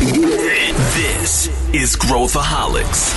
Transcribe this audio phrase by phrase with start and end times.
[0.00, 3.12] This is Growthaholics.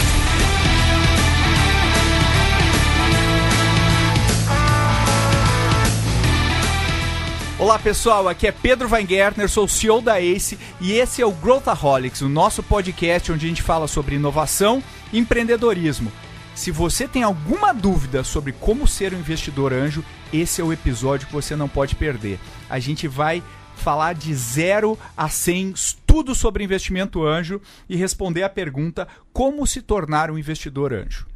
[7.57, 11.31] Olá pessoal, aqui é Pedro Weingärtner, sou o CEO da ACE e esse é o
[11.31, 16.11] Growthaholics, o nosso podcast onde a gente fala sobre inovação e empreendedorismo.
[16.53, 20.03] Se você tem alguma dúvida sobre como ser um investidor anjo,
[20.33, 22.41] esse é o episódio que você não pode perder.
[22.69, 23.41] A gente vai
[23.75, 25.73] falar de 0 a 100,
[26.05, 31.32] tudo sobre investimento anjo e responder a pergunta como se tornar um investidor anjo.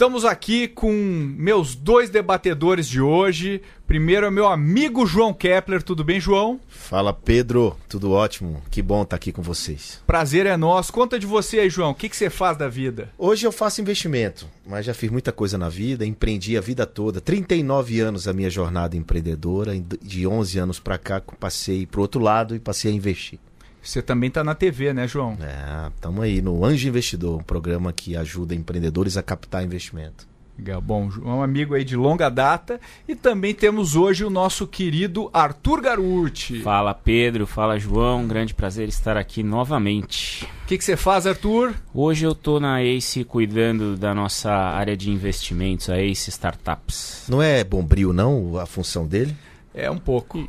[0.00, 0.90] Estamos aqui com
[1.36, 3.60] meus dois debatedores de hoje.
[3.86, 5.82] Primeiro é meu amigo João Kepler.
[5.82, 6.58] Tudo bem, João?
[6.70, 7.76] Fala, Pedro.
[7.86, 8.62] Tudo ótimo.
[8.70, 10.00] Que bom estar aqui com vocês.
[10.06, 10.90] Prazer é nosso.
[10.90, 11.90] Conta de você aí, João.
[11.90, 13.12] O que, que você faz da vida?
[13.18, 16.06] Hoje eu faço investimento, mas já fiz muita coisa na vida.
[16.06, 17.20] Empreendi a vida toda.
[17.20, 19.78] 39 anos a minha jornada empreendedora.
[20.00, 23.38] De 11 anos para cá, passei para outro lado e passei a investir.
[23.82, 25.36] Você também está na TV, né, João?
[25.40, 30.28] É, estamos aí no Anjo Investidor, um programa que ajuda empreendedores a captar investimento.
[30.60, 30.80] Legal.
[30.82, 34.66] Bom, João é um amigo aí de longa data e também temos hoje o nosso
[34.66, 36.60] querido Arthur Garuti.
[36.60, 40.44] Fala Pedro, fala João, um grande prazer estar aqui novamente.
[40.64, 41.74] O que, que você faz, Arthur?
[41.94, 47.24] Hoje eu estou na ACE cuidando da nossa área de investimentos, a ACE Startups.
[47.26, 49.34] Não é bombril não a função dele?
[49.72, 50.46] É um pouco.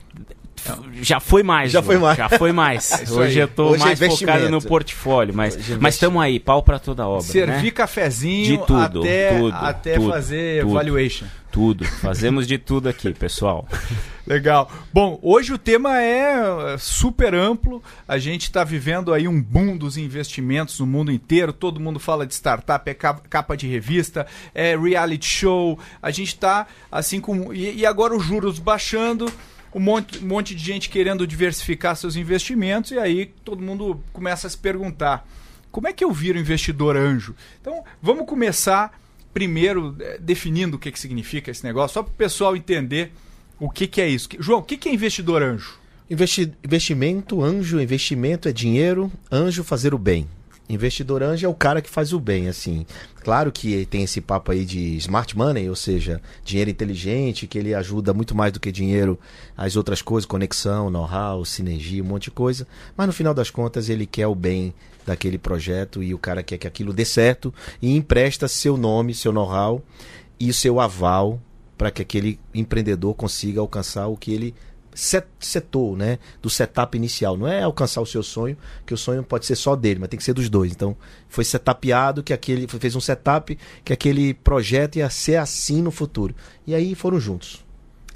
[1.01, 1.71] Já foi mais.
[1.71, 2.17] Já foi mais.
[2.17, 2.91] Já foi mais.
[3.01, 6.21] É Hoje eu tô Hoje é mais é focado no portfólio, mas é mas estamos
[6.21, 7.21] aí, pau para toda obra.
[7.21, 7.71] Servir né?
[7.71, 11.25] cafezinho de tudo, até, tudo, até tudo, fazer tudo, valuation.
[11.51, 11.85] Tudo.
[11.85, 13.67] Fazemos de tudo aqui, pessoal.
[14.25, 14.71] Legal.
[14.93, 17.83] Bom, hoje o tema é super amplo.
[18.07, 21.51] A gente está vivendo aí um boom dos investimentos no mundo inteiro.
[21.51, 25.77] Todo mundo fala de startup, é capa de revista, é reality show.
[26.01, 27.53] A gente está assim com.
[27.53, 29.31] E agora os juros baixando
[29.73, 34.47] um monte, um monte de gente querendo diversificar seus investimentos, e aí todo mundo começa
[34.47, 35.27] a se perguntar:
[35.71, 37.35] como é que eu viro investidor anjo?
[37.59, 38.99] Então, vamos começar
[39.33, 43.13] primeiro eh, definindo o que, que significa esse negócio, só para o pessoal entender
[43.59, 44.27] o que, que é isso.
[44.39, 45.79] João, o que, que é investidor anjo?
[46.09, 50.27] Investi investimento, anjo, investimento é dinheiro, anjo fazer o bem.
[50.73, 52.85] Investidor anjo é o cara que faz o bem, assim.
[53.23, 57.73] Claro que tem esse papo aí de smart money, ou seja, dinheiro inteligente, que ele
[57.73, 59.19] ajuda muito mais do que dinheiro
[59.55, 62.67] as outras coisas, conexão, know-how, sinergia, um monte de coisa.
[62.95, 64.73] Mas no final das contas ele quer o bem
[65.05, 69.31] daquele projeto e o cara quer que aquilo dê certo e empresta seu nome, seu
[69.31, 69.83] know-how
[70.39, 71.39] e seu aval
[71.77, 74.55] para que aquele empreendedor consiga alcançar o que ele
[74.93, 77.37] setor, né, do setup inicial.
[77.37, 80.17] Não é alcançar o seu sonho, que o sonho pode ser só dele, mas tem
[80.17, 80.71] que ser dos dois.
[80.71, 80.95] Então,
[81.29, 86.35] foi setapeado que aquele fez um setup que aquele projeto ia ser assim no futuro.
[86.65, 87.63] E aí foram juntos.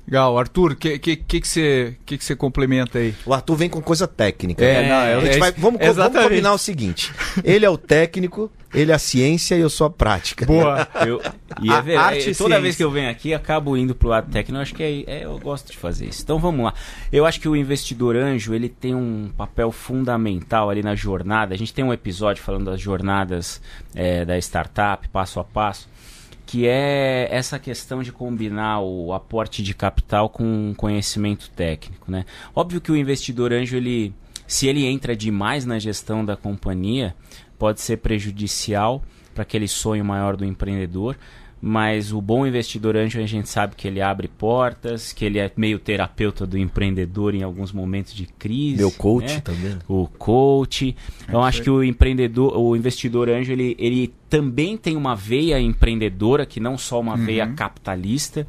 [0.07, 3.15] Legal, Arthur, o que, que, que, que, você, que, que você complementa aí?
[3.25, 4.63] O Arthur vem com coisa técnica.
[4.63, 4.89] É, né?
[4.89, 7.11] não, é, vai, vamos, vamos combinar o seguinte:
[7.43, 10.45] ele é o técnico, ele é a ciência e eu sou a prática.
[10.45, 10.87] Boa.
[11.07, 11.19] Eu,
[11.59, 14.57] e é verdade, arte toda vez que eu venho aqui, acabo indo pro lado técnico.
[14.57, 16.21] Eu acho que é, é, eu gosto de fazer isso.
[16.21, 16.75] Então vamos lá.
[17.11, 21.55] Eu acho que o investidor anjo ele tem um papel fundamental ali na jornada.
[21.55, 23.59] A gente tem um episódio falando das jornadas
[23.95, 25.94] é, da startup, passo a passo
[26.45, 32.25] que é essa questão de combinar o aporte de capital com conhecimento técnico, né?
[32.53, 34.13] Óbvio que o investidor anjo ele
[34.47, 37.15] se ele entra demais na gestão da companhia,
[37.57, 41.17] pode ser prejudicial para aquele sonho maior do empreendedor,
[41.67, 45.51] mas o bom investidor anjo a gente sabe que ele abre portas, que ele é
[45.57, 48.77] meio terapeuta do empreendedor em alguns momentos de crise.
[48.77, 49.41] Meu coach né?
[49.41, 49.77] também.
[49.87, 50.95] O coach.
[51.27, 56.45] Então acho que o empreendedor, o investidor anjo, ele, ele também tem uma veia empreendedora,
[56.45, 57.25] que não só uma uhum.
[57.25, 58.45] veia capitalista,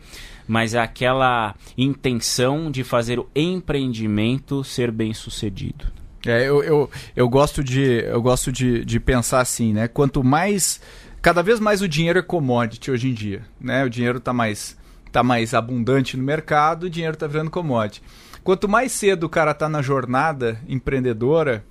[0.47, 5.87] mas é aquela intenção de fazer o empreendimento ser bem sucedido.
[6.27, 9.89] É, eu, eu, eu gosto, de, eu gosto de, de pensar assim, né?
[9.89, 10.83] Quanto mais
[11.27, 13.85] cada vez mais o dinheiro é commodity hoje em dia, né?
[13.85, 14.79] O dinheiro está mais
[15.11, 18.01] tá mais abundante no mercado, o dinheiro está virando commodity.
[18.45, 21.65] Quanto mais cedo o cara está na jornada empreendedora,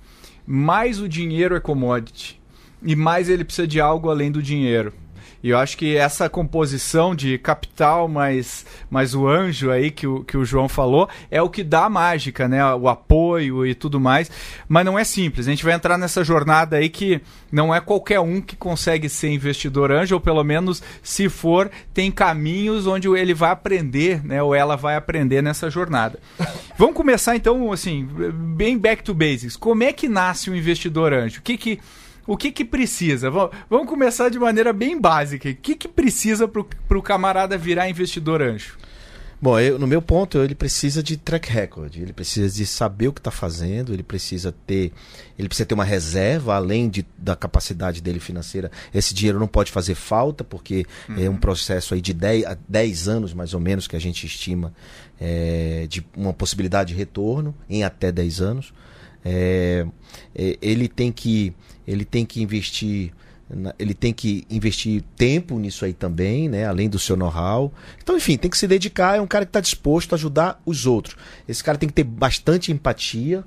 [0.46, 2.38] mais o dinheiro é commodity
[2.82, 4.92] e mais ele precisa de algo além do dinheiro.
[5.46, 10.24] E eu acho que essa composição de capital mais, mais o anjo aí que o,
[10.24, 12.74] que o João falou é o que dá a mágica, né?
[12.74, 14.28] O apoio e tudo mais.
[14.66, 15.46] Mas não é simples.
[15.46, 17.20] A gente vai entrar nessa jornada aí que
[17.52, 22.10] não é qualquer um que consegue ser investidor anjo, ou pelo menos se for, tem
[22.10, 24.42] caminhos onde ele vai aprender, né?
[24.42, 26.18] Ou ela vai aprender nessa jornada.
[26.76, 28.04] Vamos começar então, assim,
[28.56, 29.56] bem back to basics.
[29.56, 31.38] Como é que nasce um investidor anjo?
[31.38, 31.78] O que que
[32.26, 33.30] o que que precisa?
[33.30, 35.48] Vamos começar de maneira bem básica.
[35.48, 38.76] O que que precisa para o camarada virar investidor anjo?
[39.40, 43.12] Bom, eu, no meu ponto, ele precisa de track record, ele precisa de saber o
[43.12, 44.92] que está fazendo, ele precisa ter,
[45.38, 48.70] ele precisa ter uma reserva além de, da capacidade dele financeira.
[48.94, 51.18] Esse dinheiro não pode fazer falta, porque uhum.
[51.18, 54.72] é um processo aí de 10, 10 anos mais ou menos que a gente estima
[55.20, 58.72] é, de uma possibilidade de retorno em até 10 anos.
[59.28, 59.84] É,
[60.32, 61.52] é, ele tem que
[61.84, 63.12] ele tem que investir
[63.78, 66.66] ele tem que investir tempo nisso aí também, né?
[66.66, 67.72] além do seu know-how.
[68.02, 69.16] Então, enfim, tem que se dedicar.
[69.16, 71.16] É um cara que está disposto a ajudar os outros.
[71.46, 73.44] Esse cara tem que ter bastante empatia.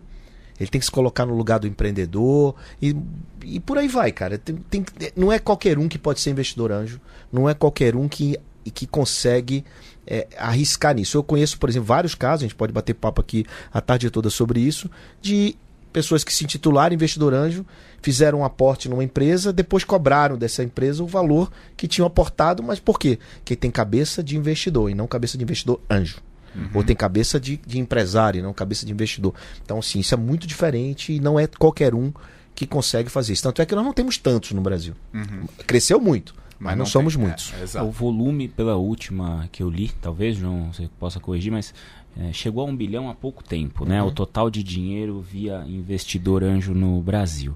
[0.57, 2.55] Ele tem que se colocar no lugar do empreendedor.
[2.81, 2.95] E,
[3.43, 4.37] e por aí vai, cara.
[4.37, 4.85] Tem, tem,
[5.17, 7.01] não é qualquer um que pode ser investidor anjo.
[7.29, 8.37] Não é qualquer um que,
[8.73, 9.65] que consegue
[10.07, 11.17] é, arriscar nisso.
[11.17, 14.29] Eu conheço, por exemplo, vários casos, a gente pode bater papo aqui a tarde toda
[14.29, 14.89] sobre isso,
[15.21, 15.55] de
[15.91, 17.65] pessoas que se intitularam investidor anjo,
[18.01, 22.79] fizeram um aporte numa empresa, depois cobraram dessa empresa o valor que tinham aportado, mas
[22.79, 23.19] por quê?
[23.37, 26.21] Porque tem cabeça de investidor e não cabeça de investidor anjo.
[26.55, 26.69] Uhum.
[26.75, 29.33] Ou tem cabeça de, de empresário e não cabeça de investidor.
[29.63, 32.11] Então, assim, isso é muito diferente e não é qualquer um
[32.55, 33.43] que consegue fazer isso.
[33.43, 34.93] Tanto é que nós não temos tantos no Brasil.
[35.13, 35.47] Uhum.
[35.65, 36.33] Cresceu muito.
[36.59, 37.53] Mas, mas não, não, somos tem, muitos.
[37.73, 41.73] É, o volume, pela última que eu li, talvez, João, você possa corrigir, mas
[42.17, 44.01] é, chegou a um bilhão há pouco tempo, né?
[44.01, 44.09] Uhum.
[44.09, 47.55] O total de dinheiro via investidor anjo no Brasil.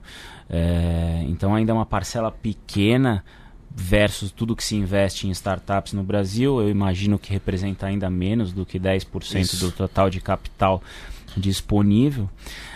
[0.50, 3.24] É, então ainda é uma parcela pequena
[3.76, 6.62] versus tudo que se investe em startups no Brasil.
[6.62, 9.66] Eu imagino que representa ainda menos do que 10% Isso.
[9.66, 10.82] do total de capital
[11.36, 12.30] disponível.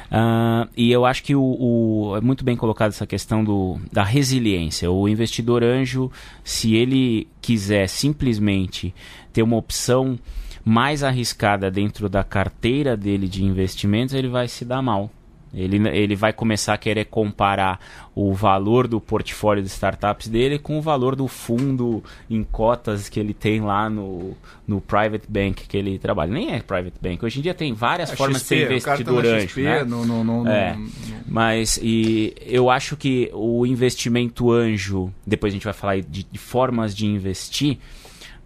[0.07, 4.03] Uh, e eu acho que o, o, é muito bem colocado essa questão do, da
[4.03, 4.89] resiliência.
[4.89, 6.11] O investidor anjo,
[6.43, 8.93] se ele quiser simplesmente
[9.33, 10.17] ter uma opção
[10.67, 15.09] mais arriscada dentro da carteira dele de investimentos, ele vai se dar mal.
[15.53, 17.79] Ele, ele vai começar a querer comparar
[18.13, 23.17] o valor do portfólio de startups dele com o valor do fundo em cotas que
[23.17, 24.35] ele tem lá no,
[24.67, 26.33] no private bank que ele trabalha.
[26.33, 27.23] Nem é private bank.
[27.23, 29.61] Hoje em dia tem várias a formas XP, de ser investidor tá anjo.
[29.61, 29.83] né?
[29.85, 30.77] no, no, no, é.
[31.25, 36.37] Mas e eu acho que o investimento anjo, depois a gente vai falar de, de
[36.37, 37.79] formas de investir,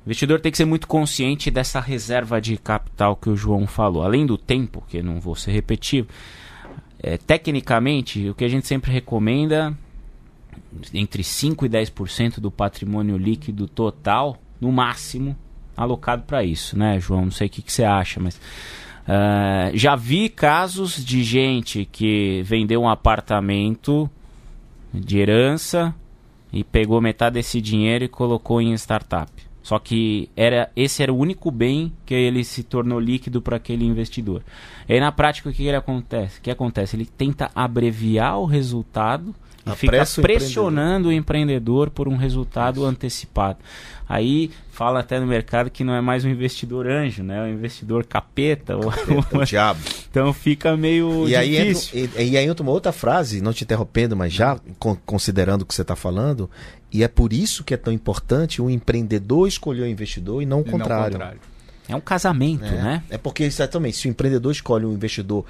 [0.06, 4.04] o investidor tem que ser muito consciente dessa reserva de capital que o João falou.
[4.04, 6.08] Além do tempo, que não vou ser repetitivo,
[7.04, 9.78] é, tecnicamente, o que a gente sempre recomenda
[10.94, 15.36] entre 5% e 10% do patrimônio líquido total, no máximo,
[15.78, 17.26] alocado para isso, né, João?
[17.26, 18.36] Não sei o que, que você acha, mas.
[19.02, 24.10] Uh, já vi casos de gente que vendeu um apartamento
[24.94, 25.94] de herança
[26.54, 29.51] e pegou metade desse dinheiro e colocou em startup.
[29.64, 33.86] Só que era esse era o único bem que ele se tornou líquido para aquele
[33.86, 34.42] investidor.
[34.90, 36.40] E aí na prática o que ele acontece?
[36.40, 36.96] O que acontece?
[36.96, 39.36] Ele tenta abreviar o resultado
[39.66, 41.12] e fica pressionando o empreendedor.
[41.12, 42.90] o empreendedor por um resultado Isso.
[42.90, 43.60] antecipado.
[44.10, 47.38] Aí fala até no mercado que não é mais um investidor anjo, né?
[47.38, 48.78] É um investidor capeta.
[48.78, 49.80] capeta o diabo.
[50.10, 51.92] Então fica meio e difícil.
[51.94, 54.60] Aí entra, e, e, aí entra uma outra frase, não te interrompendo, mas já
[55.06, 56.50] considerando o que você está falando,
[56.92, 60.62] e é por isso que é tão importante o empreendedor escolher o investidor e não
[60.62, 61.18] o contrário.
[61.18, 61.42] Não o contrário.
[61.88, 62.82] É um casamento, é.
[62.82, 63.04] né?
[63.10, 65.46] É porque, exatamente, se o empreendedor escolhe um investidor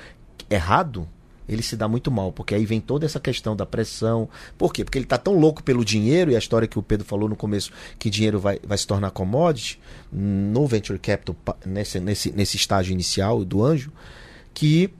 [0.50, 1.07] errado,
[1.48, 4.30] ele se dá muito mal, porque aí vem toda essa questão da pressão.
[4.57, 4.83] Por quê?
[4.83, 7.36] Porque ele está tão louco pelo dinheiro, e a história que o Pedro falou no
[7.36, 9.80] começo, que dinheiro vai, vai se tornar commodity,
[10.12, 13.92] no venture capital, nesse, nesse, nesse estágio inicial do anjo,
[14.54, 14.92] que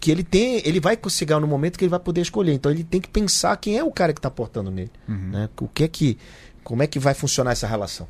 [0.00, 2.54] que ele tem, ele vai chegar no momento que ele vai poder escolher.
[2.54, 5.30] Então ele tem que pensar quem é o cara que está aportando nele, uhum.
[5.30, 5.48] né?
[5.60, 6.16] O que é que,
[6.64, 8.08] como é que vai funcionar essa relação?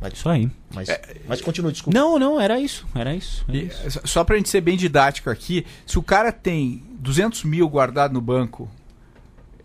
[0.00, 0.50] Mas, isso aí.
[0.72, 1.98] Mas, é, mas continua, desculpa.
[1.98, 2.86] Não, não, era isso.
[2.94, 3.44] Era isso.
[3.48, 4.00] Era e, isso.
[4.04, 8.20] Só pra gente ser bem didático aqui, se o cara tem 200 mil guardado no
[8.20, 8.68] banco,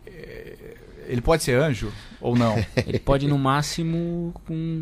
[0.05, 0.75] é,
[1.07, 2.55] ele pode ser anjo ou não?
[2.88, 4.81] ele pode, no máximo, com,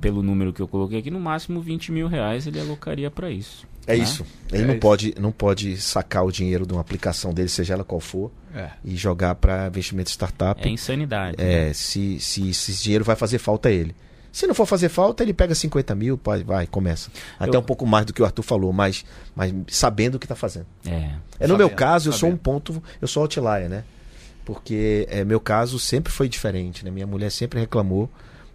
[0.00, 3.66] pelo número que eu coloquei aqui, no máximo 20 mil reais ele alocaria para isso.
[3.86, 4.02] É né?
[4.02, 4.24] isso.
[4.52, 4.80] Ele é não, isso.
[4.80, 8.70] Pode, não pode sacar o dinheiro de uma aplicação dele, seja ela qual for, é.
[8.84, 10.66] e jogar para investimento startup.
[10.66, 11.36] É insanidade.
[11.38, 11.72] É, né?
[11.72, 13.94] se, se, se esse dinheiro vai fazer falta a ele.
[14.32, 17.10] Se não for fazer falta, ele pega 50 mil, vai, vai começa.
[17.38, 17.60] Até eu...
[17.60, 19.04] um pouco mais do que o Arthur falou, mas,
[19.36, 20.66] mas sabendo o que está fazendo.
[20.86, 20.90] É.
[20.90, 22.20] é no sabendo, meu caso, eu sabendo.
[22.20, 23.84] sou um ponto, eu sou outlier, né?
[24.42, 26.90] Porque é, meu caso sempre foi diferente, né?
[26.90, 28.08] Minha mulher sempre reclamou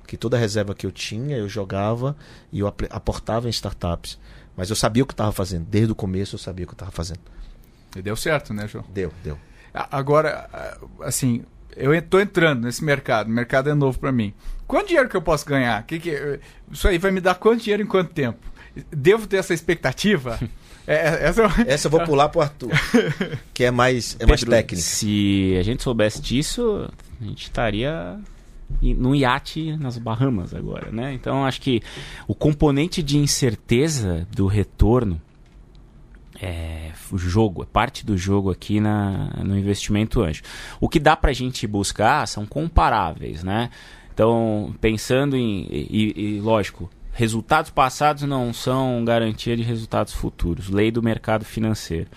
[0.08, 2.16] que toda a reserva que eu tinha eu jogava
[2.52, 4.18] e eu aportava em startups.
[4.58, 5.66] Mas eu sabia o que estava fazendo.
[5.66, 7.20] Desde o começo eu sabia o que estava fazendo.
[7.96, 8.84] E deu certo, né, João?
[8.90, 9.38] Deu, deu.
[9.72, 10.50] Agora,
[11.02, 11.44] assim,
[11.76, 14.34] eu estou entrando nesse mercado, o mercado é novo para mim.
[14.66, 15.82] Quanto dinheiro que eu posso ganhar?
[15.84, 16.40] Que que,
[16.72, 18.40] isso aí vai me dar quanto dinheiro em quanto tempo?
[18.92, 20.40] Devo ter essa expectativa?
[20.90, 21.50] É, é, essa, eu...
[21.68, 22.72] essa eu vou pular pro Arthur,
[23.54, 24.82] que é mais, é mais técnico.
[24.82, 28.18] Se a gente soubesse disso, a gente estaria
[28.82, 31.14] no iate nas Bahamas agora, né?
[31.14, 31.82] Então acho que
[32.28, 35.22] o componente de incerteza do retorno
[36.40, 40.44] é o jogo, é parte do jogo aqui na, no investimento anjo.
[40.80, 43.70] O que dá para a gente buscar são comparáveis, né?
[44.14, 45.68] Então, pensando em.
[45.70, 52.10] E, e, lógico, resultados passados não são garantia de resultados futuros, lei do mercado financeiro.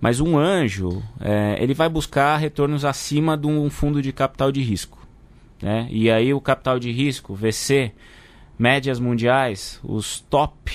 [0.00, 4.62] Mas um anjo, é, ele vai buscar retornos acima de um fundo de capital de
[4.62, 4.97] risco.
[5.60, 5.88] Né?
[5.90, 7.92] E aí o capital de risco, VC,
[8.58, 10.72] médias mundiais, os top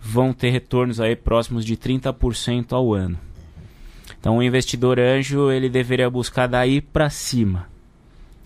[0.00, 3.18] vão ter retornos aí próximos de 30% ao ano.
[4.18, 7.66] Então o investidor anjo ele deveria buscar daí para cima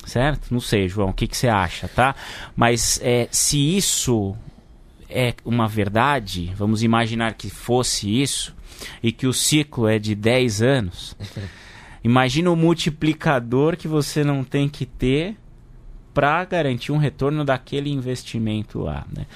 [0.06, 0.52] certo?
[0.52, 2.14] Não sei, João, o que, que você acha, tá?
[2.56, 4.36] Mas é, se isso
[5.08, 8.54] é uma verdade, vamos imaginar que fosse isso,
[9.02, 11.16] e que o ciclo é de 10 anos,
[12.02, 15.36] imagina o multiplicador que você não tem que ter
[16.12, 19.26] para garantir um retorno daquele investimento lá, né?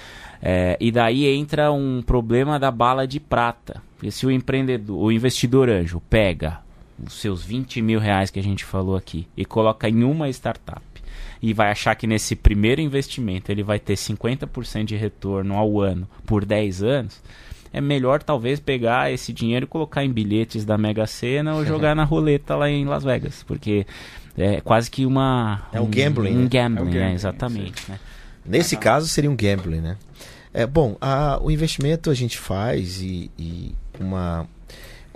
[0.43, 3.83] É, e daí entra um problema da bala de prata.
[3.97, 6.61] Porque se o empreendedor, o investidor anjo pega
[7.05, 10.83] os seus 20 mil reais que a gente falou aqui e coloca em uma startup
[11.43, 16.09] e vai achar que nesse primeiro investimento ele vai ter 50% de retorno ao ano
[16.25, 17.23] por 10 anos,
[17.73, 21.95] é melhor talvez pegar esse dinheiro e colocar em bilhetes da Mega Sena ou jogar
[21.97, 23.87] na roleta lá em Las Vegas, porque
[24.37, 26.49] é quase que uma é um gambling, um, né?
[26.49, 27.99] gambling, é um gambling, é, exatamente, né?
[28.45, 29.97] Nesse caso seria um gambling, né?
[30.53, 34.47] É bom, a, o investimento a gente faz e, e uma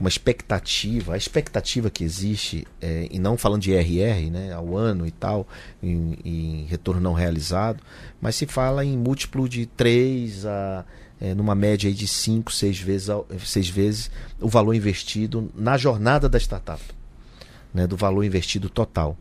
[0.01, 5.07] uma expectativa, a expectativa que existe, é, e não falando de RR, né, ao ano
[5.07, 5.47] e tal,
[5.83, 7.83] em, em retorno não realizado,
[8.19, 10.85] mas se fala em múltiplo de 3 a
[11.21, 13.09] é, numa média de 5, 6 vezes,
[13.45, 14.11] seis vezes
[14.41, 16.81] o valor investido na jornada da startup,
[17.73, 19.17] né, do valor investido total.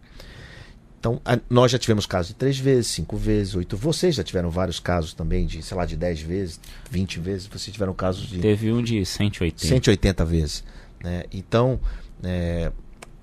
[1.00, 3.78] Então, a, nós já tivemos casos de 3 vezes, 5 vezes, 8.
[3.78, 6.60] Vocês já tiveram vários casos também de, sei lá, de 10 vezes,
[6.92, 7.48] 20 vezes.
[7.48, 8.40] Vocês tiveram casos de.
[8.40, 9.66] Teve um de 180.
[9.66, 10.64] 180 vezes.
[11.02, 11.24] Né?
[11.32, 11.80] Então,
[12.22, 12.72] é,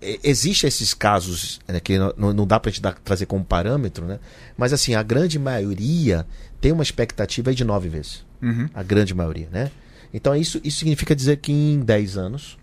[0.00, 4.06] existem esses casos né, que não, não dá para a gente dar, trazer como parâmetro,
[4.06, 4.18] né?
[4.56, 6.26] mas assim, a grande maioria
[6.61, 8.25] tem uma expectativa de 9 vezes.
[8.40, 8.71] Uhum.
[8.73, 9.49] A grande maioria.
[9.52, 9.71] Né?
[10.14, 12.56] Então, isso, isso significa dizer que em 10 anos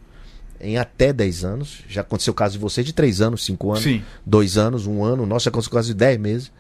[0.64, 1.84] em até 10 anos.
[1.88, 4.04] Já aconteceu o caso de você de 3 anos, 5 anos, Sim.
[4.26, 5.26] 2 anos, 1 ano.
[5.26, 6.52] Nossa, já aconteceu o caso de 10 meses.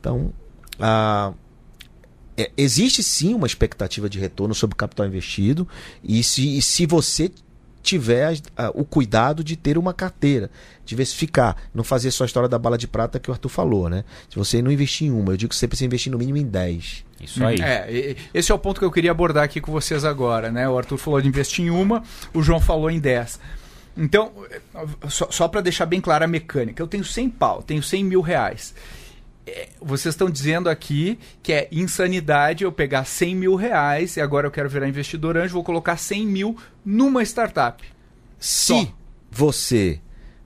[0.00, 0.32] Então,
[0.78, 1.32] a,
[2.36, 5.68] é, existe sim uma expectativa de retorno sobre o capital investido.
[6.02, 7.30] E se, e se você
[7.84, 10.50] tiver a, o cuidado de ter uma carteira,
[10.84, 14.04] diversificar, não fazer só a história da bala de prata que o Arthur falou, né?
[14.28, 16.46] Se você não investir em uma, eu digo que você precisa investir no mínimo em
[16.46, 17.04] 10.
[17.20, 17.60] Isso aí.
[17.60, 20.68] É, esse é o ponto que eu queria abordar aqui com vocês agora, né?
[20.68, 23.38] O Arthur falou de investir em uma, o João falou em 10.
[23.96, 24.32] Então,
[25.08, 28.20] só, só para deixar bem clara a mecânica, eu tenho 100 pau, tenho 100 mil
[28.20, 28.74] reais.
[29.46, 34.46] É, vocês estão dizendo aqui que é insanidade eu pegar 100 mil reais e agora
[34.46, 37.84] eu quero virar investidor anjo, vou colocar 100 mil numa startup.
[38.38, 38.88] Se só.
[39.30, 40.00] você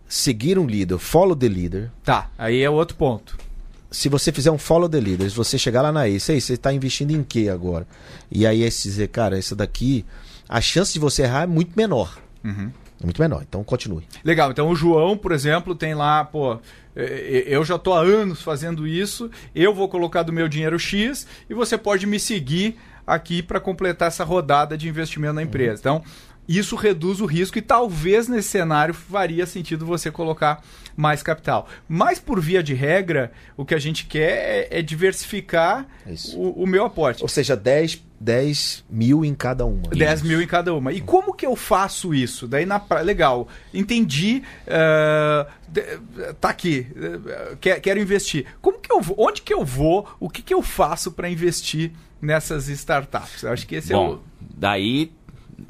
[0.08, 1.90] seguir um líder, follow the leader.
[2.04, 3.48] Tá, aí é outro ponto
[3.90, 6.72] se você fizer um follow the leaders, você chegar lá na Ace, aí você está
[6.72, 7.86] investindo em que agora?
[8.30, 10.04] E aí esse dizer, cara, essa daqui,
[10.48, 12.18] a chance de você errar é muito menor.
[12.44, 12.70] Uhum.
[13.00, 14.04] É muito menor, então continue.
[14.24, 16.58] Legal, então o João, por exemplo, tem lá, pô,
[16.94, 21.54] eu já estou há anos fazendo isso, eu vou colocar do meu dinheiro X e
[21.54, 22.76] você pode me seguir
[23.06, 25.90] aqui para completar essa rodada de investimento na empresa.
[25.90, 25.96] Uhum.
[25.98, 26.04] Então,
[26.48, 30.64] isso reduz o risco e talvez nesse cenário faria sentido você colocar
[30.96, 31.68] mais capital.
[31.86, 35.86] Mas por via de regra, o que a gente quer é, é diversificar
[36.34, 37.22] o, o, meu aporte.
[37.22, 39.90] Ou seja, 10, 10 mil em cada uma.
[39.90, 40.92] 10 mil em cada uma.
[40.92, 42.48] E como que eu faço isso?
[42.48, 48.46] Daí na legal, entendi, uh, tá aqui, uh, quero investir.
[48.60, 49.16] Como que eu vou?
[49.18, 50.08] Onde que eu vou?
[50.18, 53.42] O que que eu faço para investir nessas startups?
[53.42, 54.20] Eu acho que esse Bom, é o.
[54.56, 55.12] Daí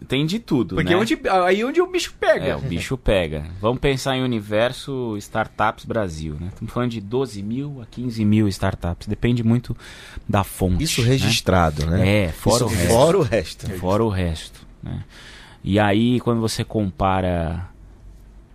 [0.07, 0.97] tem de tudo, Porque né?
[0.97, 2.47] onde, aí onde o bicho pega.
[2.47, 3.47] É, o bicho pega.
[3.61, 6.49] Vamos pensar em universo Startups Brasil, né?
[6.49, 9.09] Estamos falando de 12 mil a 15 mil startups.
[9.09, 9.77] Depende muito
[10.29, 10.85] da fonte.
[10.85, 11.99] Isso registrado, né?
[11.99, 12.25] né?
[12.25, 12.89] É, fora, Isso o, resto.
[12.89, 13.71] fora o resto.
[13.79, 14.67] Fora o resto.
[14.83, 15.05] Né?
[15.65, 17.69] E aí, quando você compara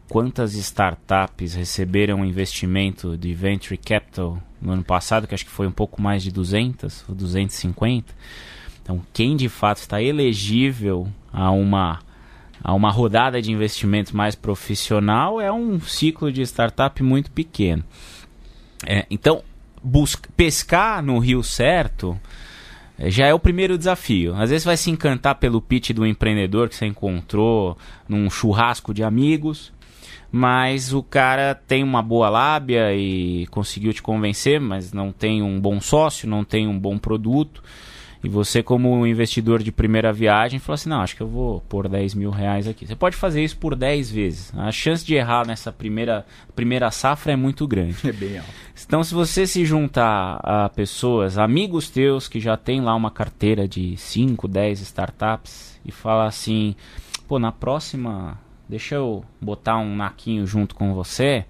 [0.07, 5.71] quantas startups receberam investimento de venture capital no ano passado, que acho que foi um
[5.71, 8.13] pouco mais de 200 ou 250.
[8.81, 11.99] Então, quem de fato está elegível a uma
[12.63, 17.83] a uma rodada de investimentos mais profissional é um ciclo de startup muito pequeno.
[18.87, 19.43] É, então,
[19.83, 22.17] busca, pescar no rio certo
[22.97, 24.33] é, já é o primeiro desafio.
[24.35, 29.03] Às vezes vai se encantar pelo pitch do empreendedor que você encontrou num churrasco de
[29.03, 29.73] amigos,
[30.31, 35.59] mas o cara tem uma boa lábia e conseguiu te convencer, mas não tem um
[35.59, 37.61] bom sócio, não tem um bom produto.
[38.23, 41.89] E você, como investidor de primeira viagem, fala assim: não, acho que eu vou pôr
[41.89, 42.87] 10 mil reais aqui.
[42.87, 44.53] Você pode fazer isso por 10 vezes.
[44.55, 46.25] A chance de errar nessa primeira,
[46.55, 47.97] primeira safra é muito grande.
[48.07, 48.49] É bem alto.
[48.85, 53.67] Então, se você se juntar a pessoas, amigos teus que já tem lá uma carteira
[53.67, 56.75] de 5, 10 startups e falar assim:
[57.27, 58.39] pô, na próxima,
[58.69, 61.45] deixa eu botar um naquinho junto com você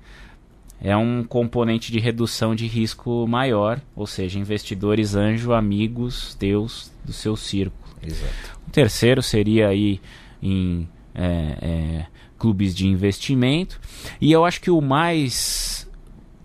[0.84, 7.14] é um componente de redução de risco maior, ou seja, investidores anjo, amigos, Deus do
[7.14, 7.96] seu círculo.
[8.06, 8.60] Exato.
[8.68, 10.02] O terceiro seria aí
[10.42, 12.06] em é, é,
[12.38, 13.80] clubes de investimento.
[14.20, 15.90] E eu acho que o mais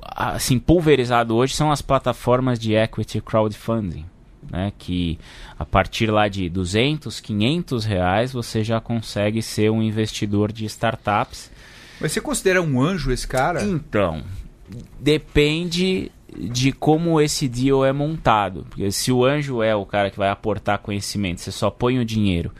[0.01, 4.07] assim pulverizado hoje são as plataformas de equity crowdfunding.
[4.51, 5.19] Né, que
[5.59, 11.51] a partir lá de 200, 500 reais você já consegue ser um investidor de startups
[12.01, 13.63] mas você considera um anjo esse cara?
[13.63, 14.23] Então,
[14.99, 18.67] depende de como esse deal é montado.
[18.69, 22.05] Porque se o anjo é o cara que vai aportar conhecimento, você só põe o
[22.05, 22.53] dinheiro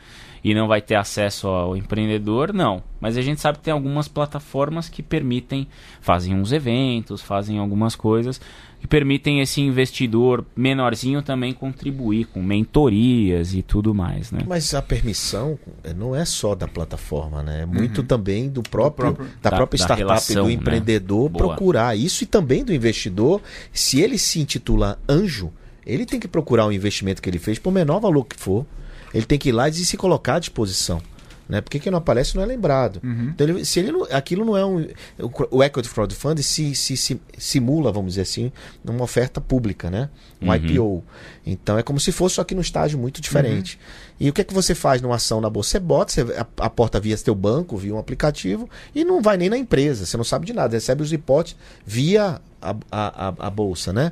[0.49, 2.81] e não vai ter acesso ao empreendedor, não.
[2.99, 5.67] Mas a gente sabe que tem algumas plataformas que permitem,
[6.01, 8.41] fazem uns eventos, fazem algumas coisas
[8.79, 14.39] que permitem esse investidor menorzinho também contribuir com mentorias e tudo mais, né?
[14.47, 17.61] Mas a permissão eh, não é só da plataforma, né?
[17.61, 18.07] É muito uhum.
[18.07, 20.53] também do próprio, do próprio da, da, própria startup, da relação, do né?
[20.53, 21.37] empreendedor né?
[21.37, 23.39] procurar isso e também do investidor.
[23.71, 25.51] Se ele se intitula anjo,
[25.85, 28.65] ele tem que procurar o investimento que ele fez por menor valor que for.
[29.13, 31.01] Ele tem que ir lá e se colocar à disposição.
[31.49, 31.61] Né?
[31.61, 33.01] Porque quem não aparece não é lembrado.
[33.03, 33.31] Uhum.
[33.33, 34.87] Então, ele, se ele não, aquilo não é um.
[35.17, 38.51] O, o Equity Crowdfunding se, se, se, simula, vamos dizer assim,
[38.87, 40.11] uma oferta pública, né?
[40.39, 40.55] Um uhum.
[40.55, 41.03] IPO.
[41.43, 43.77] Então é como se fosse só que num estágio muito diferente.
[43.77, 44.15] Uhum.
[44.19, 45.71] E o que é que você faz numa ação na bolsa?
[45.71, 46.25] Você bota, você
[46.57, 50.23] aporta via seu banco, via um aplicativo, e não vai nem na empresa, você não
[50.23, 54.11] sabe de nada, recebe os hipóteses via a, a, a, a bolsa, né?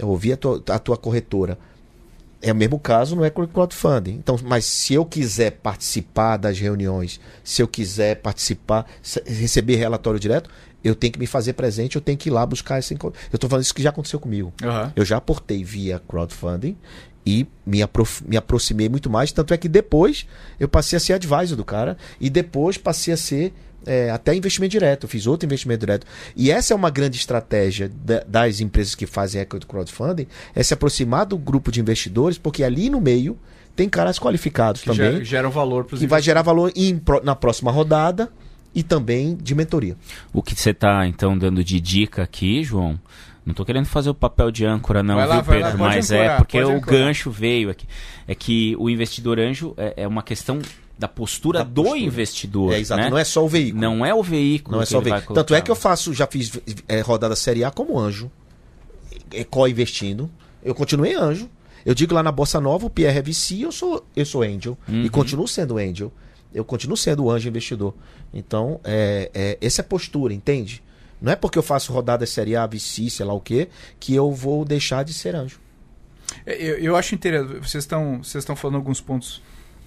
[0.00, 1.58] Ou via a tua, a tua corretora.
[2.42, 4.12] É o mesmo caso no Equity Crowdfunding.
[4.12, 8.86] Então, mas se eu quiser participar das reuniões, se eu quiser participar,
[9.26, 10.48] receber relatório direto,
[10.82, 13.48] eu tenho que me fazer presente, eu tenho que ir lá buscar esse Eu estou
[13.50, 14.52] falando isso que já aconteceu comigo.
[14.62, 14.92] Uhum.
[14.96, 16.76] Eu já aportei via crowdfunding
[17.26, 18.22] e me, aprof...
[18.26, 19.32] me aproximei muito mais.
[19.32, 20.26] Tanto é que depois
[20.58, 23.52] eu passei a ser advisor do cara e depois passei a ser
[23.86, 26.06] é, até investimento direto, eu fiz outro investimento direto.
[26.36, 30.74] E essa é uma grande estratégia da, das empresas que fazem equity crowdfunding, é se
[30.74, 33.38] aproximar do grupo de investidores, porque ali no meio
[33.74, 35.12] tem caras qualificados que também.
[35.12, 38.30] Gera, geram valor Que vai gerar valor em, na próxima rodada
[38.74, 39.96] e também de mentoria.
[40.32, 43.00] O que você está então dando de dica aqui, João?
[43.44, 45.70] Não estou querendo fazer o papel de âncora, não, lá, viu, Pedro?
[45.70, 47.00] Lá, mas é ancorar, é porque o ancorar.
[47.00, 47.86] gancho veio aqui.
[48.28, 50.60] É que o investidor anjo é, é uma questão
[51.00, 51.98] da postura da do postura.
[51.98, 52.74] investidor.
[52.74, 53.00] É, exato.
[53.00, 53.08] Né?
[53.08, 53.80] Não é só o veículo.
[53.80, 54.76] Não é o veículo.
[54.76, 55.34] Não é só o veículo.
[55.34, 58.30] Tanto é que eu faço, já fiz é, rodada série A como anjo,
[59.32, 60.30] é, co-investindo.
[60.62, 61.48] Eu continuei anjo.
[61.86, 64.76] Eu digo lá na Bossa Nova, o Pierre é VC, eu sou, eu sou angel.
[64.86, 65.02] Uhum.
[65.02, 66.12] E continuo sendo angel.
[66.52, 67.94] Eu continuo sendo anjo investidor.
[68.34, 70.82] Então, é, é, essa é a postura, entende?
[71.22, 74.30] Não é porque eu faço rodada série A, VC, sei lá o quê, que eu
[74.30, 75.58] vou deixar de ser anjo.
[76.44, 77.66] É, eu, eu acho interessante.
[77.66, 79.40] Vocês estão, vocês estão falando alguns pontos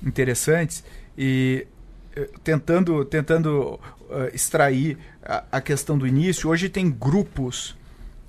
[0.03, 0.83] interessantes
[1.17, 1.67] e
[2.15, 7.75] eh, tentando, tentando uh, extrair a, a, questão do início, hoje tem grupos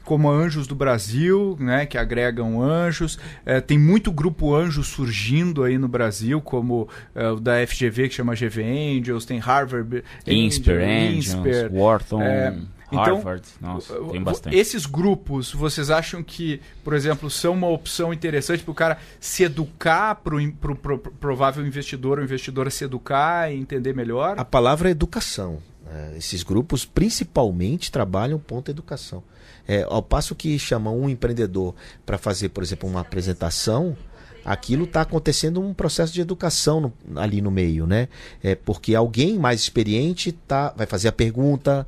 [0.04, 3.18] como Anjos do Brasil, né, que agregam anjos.
[3.44, 8.14] É, tem muito grupo anjo surgindo aí no Brasil, como é, o da FGV, que
[8.14, 12.22] chama GV Angels, tem Harvard Insper Angels, Insper, Wharton.
[12.22, 12.54] É,
[12.92, 14.56] então, Harvard, nossa, tem bastante.
[14.56, 19.42] Esses grupos, vocês acham que, por exemplo, são uma opção interessante para o cara se
[19.42, 24.38] educar, para o pro, pro, provável investidor ou investidora se educar e entender melhor?
[24.38, 25.58] A palavra é educação.
[25.86, 29.22] É, esses grupos principalmente trabalham ponto educação.
[29.66, 33.96] É, ao passo que chamam um empreendedor para fazer, por exemplo, uma apresentação,
[34.44, 38.08] aquilo está acontecendo um processo de educação no, ali no meio, né?
[38.42, 41.86] É porque alguém mais experiente tá, vai fazer a pergunta,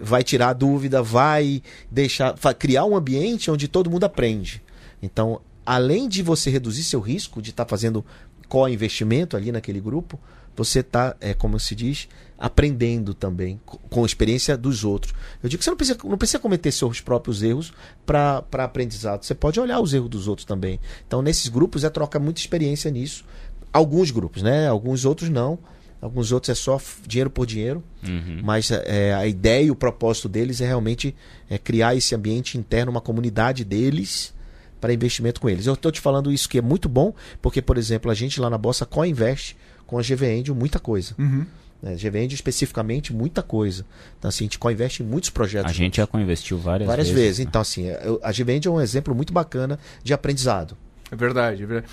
[0.00, 4.62] vai tirar dúvida, vai deixar criar um ambiente onde todo mundo aprende.
[5.02, 8.04] Então, além de você reduzir seu risco de estar tá fazendo
[8.48, 10.18] co-investimento ali naquele grupo,
[10.56, 12.08] você está, é, como se diz,
[12.38, 15.14] aprendendo também com a experiência dos outros.
[15.42, 17.72] Eu digo que você não precisa, não precisa cometer seus próprios erros
[18.04, 19.24] para aprendizado.
[19.24, 20.80] Você pode olhar os erros dos outros também.
[21.06, 23.24] Então, nesses grupos, é troca muita experiência nisso.
[23.72, 24.66] Alguns grupos, né?
[24.66, 25.58] Alguns outros não.
[26.00, 27.82] Alguns outros é só dinheiro por dinheiro.
[28.02, 28.40] Uhum.
[28.42, 31.14] Mas é, a ideia e o propósito deles é realmente
[31.48, 34.32] é, criar esse ambiente interno, uma comunidade deles
[34.80, 35.66] para investimento com eles.
[35.66, 38.48] Eu estou te falando isso que é muito bom, porque, por exemplo, a gente lá
[38.48, 41.14] na Bossa co-investe com a GVend muita coisa.
[41.18, 41.44] Uhum.
[41.82, 43.84] É, GVend especificamente muita coisa.
[44.18, 45.70] Então, assim, a gente co-investe em muitos projetos.
[45.70, 47.22] A gente já co-investiu várias, várias vezes.
[47.22, 47.38] vezes.
[47.40, 47.44] Né?
[47.48, 47.86] Então, assim,
[48.22, 50.76] a GVend é um exemplo muito bacana de aprendizado.
[51.10, 51.92] É verdade, é verdade.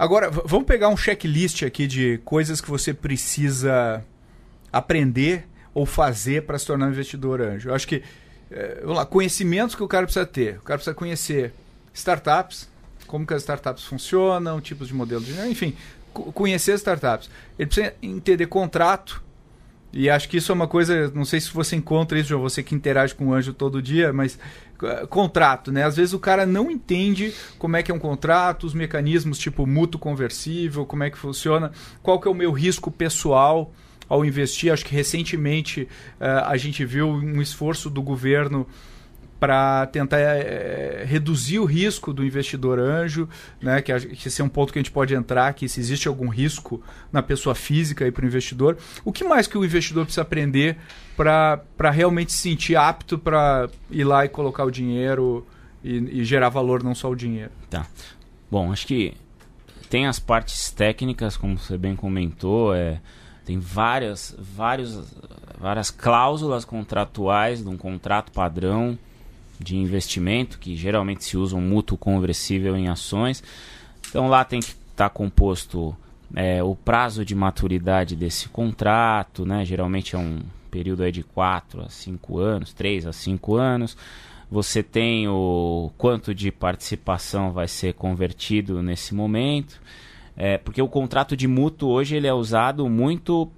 [0.00, 4.02] Agora, vamos pegar um checklist aqui de coisas que você precisa
[4.72, 7.68] aprender ou fazer para se tornar um investidor anjo.
[7.68, 8.02] Eu acho que,
[8.50, 10.56] é, vamos lá, conhecimentos que o cara precisa ter.
[10.56, 11.52] O cara precisa conhecer
[11.92, 12.66] startups,
[13.06, 15.38] como que as startups funcionam, tipos de modelo de...
[15.46, 15.76] Enfim,
[16.14, 17.28] conhecer as startups.
[17.58, 19.22] Ele precisa entender contrato.
[19.92, 22.62] E acho que isso é uma coisa, não sei se você encontra isso, João, você
[22.62, 24.38] que interage com o anjo todo dia, mas
[25.08, 25.84] contrato, né?
[25.84, 29.66] Às vezes o cara não entende como é que é um contrato, os mecanismos tipo
[29.66, 33.72] mútuo conversível, como é que funciona, qual que é o meu risco pessoal
[34.08, 34.72] ao investir.
[34.72, 35.82] Acho que recentemente
[36.20, 38.66] uh, a gente viu um esforço do governo
[39.40, 43.26] para tentar é, reduzir o risco do investidor anjo,
[43.60, 46.06] né, que, que esse é um ponto que a gente pode entrar, que se existe
[46.06, 48.76] algum risco na pessoa física e para o investidor.
[49.02, 50.76] O que mais que o investidor precisa aprender
[51.16, 55.46] para realmente se sentir apto para ir lá e colocar o dinheiro
[55.82, 57.50] e, e gerar valor, não só o dinheiro?
[57.70, 57.86] Tá.
[58.50, 59.14] Bom, acho que
[59.88, 63.00] tem as partes técnicas, como você bem comentou, é,
[63.46, 65.14] tem várias, vários,
[65.58, 68.98] várias cláusulas contratuais de um contrato padrão
[69.62, 73.42] de investimento, que geralmente se usa um mútuo conversível em ações.
[74.08, 75.94] Então lá tem que estar tá composto
[76.34, 79.64] é, o prazo de maturidade desse contrato, né?
[79.64, 83.96] geralmente é um período aí de 4 a 5 anos, 3 a 5 anos.
[84.50, 89.80] Você tem o quanto de participação vai ser convertido nesse momento.
[90.42, 93.50] É, porque o contrato de mútuo hoje ele é usado muito uh,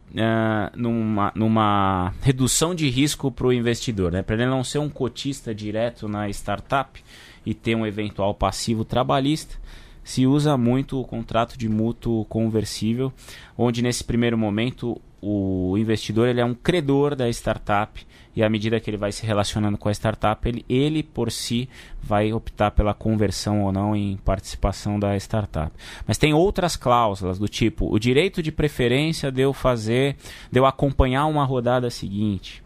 [0.76, 4.10] numa, numa redução de risco para o investidor.
[4.10, 4.20] Né?
[4.20, 7.00] Para ele não ser um cotista direto na startup
[7.46, 9.54] e ter um eventual passivo trabalhista,
[10.02, 13.12] se usa muito o contrato de mútuo conversível,
[13.56, 18.80] onde nesse primeiro momento o investidor ele é um credor da startup e à medida
[18.80, 21.68] que ele vai se relacionando com a startup, ele, ele por si
[22.02, 25.72] vai optar pela conversão ou não em participação da startup.
[26.06, 30.16] Mas tem outras cláusulas do tipo o direito de preferência de eu fazer,
[30.50, 32.62] de eu acompanhar uma rodada seguinte.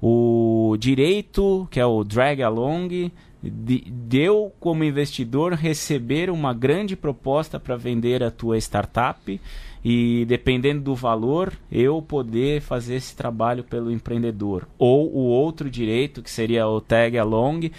[0.00, 6.96] O direito, que é o drag along, de, de eu, como investidor, receber uma grande
[6.96, 9.40] proposta para vender a tua startup
[9.84, 14.68] e dependendo do valor, eu poder fazer esse trabalho pelo empreendedor.
[14.78, 17.70] Ou o outro direito, que seria o tag along,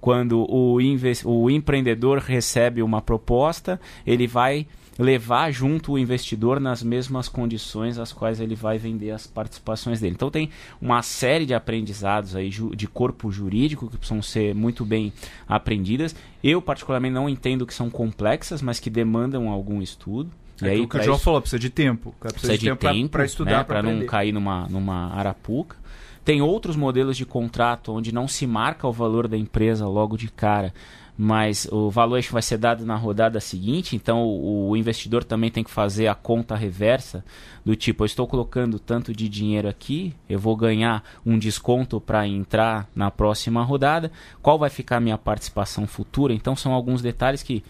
[0.00, 0.78] quando o,
[1.24, 4.66] o empreendedor recebe uma proposta, ele vai
[4.98, 10.14] levar junto o investidor nas mesmas condições às quais ele vai vender as participações dele.
[10.14, 15.12] Então tem uma série de aprendizados aí de corpo jurídico que precisam ser muito bem
[15.46, 16.16] aprendidas.
[16.42, 20.30] Eu particularmente não entendo que são complexas, mas que demandam algum estudo.
[20.62, 22.14] E é aí, o que o João isso, falou, precisa de tempo.
[22.18, 25.76] Precisa, precisa de, tempo, para estudar, né, para não cair numa, numa arapuca.
[26.24, 30.28] Tem outros modelos de contrato onde não se marca o valor da empresa logo de
[30.28, 30.72] cara,
[31.16, 35.64] mas o valuation vai ser dado na rodada seguinte, então o, o, investidor também tem
[35.64, 37.24] que fazer a conta reversa
[37.64, 42.26] do tipo, eu estou colocando tanto de dinheiro aqui, eu vou ganhar um desconto para
[42.26, 44.10] entrar na próxima rodada,
[44.42, 46.34] qual vai ficar a minha participação futura?
[46.34, 47.64] Então são alguns detalhes que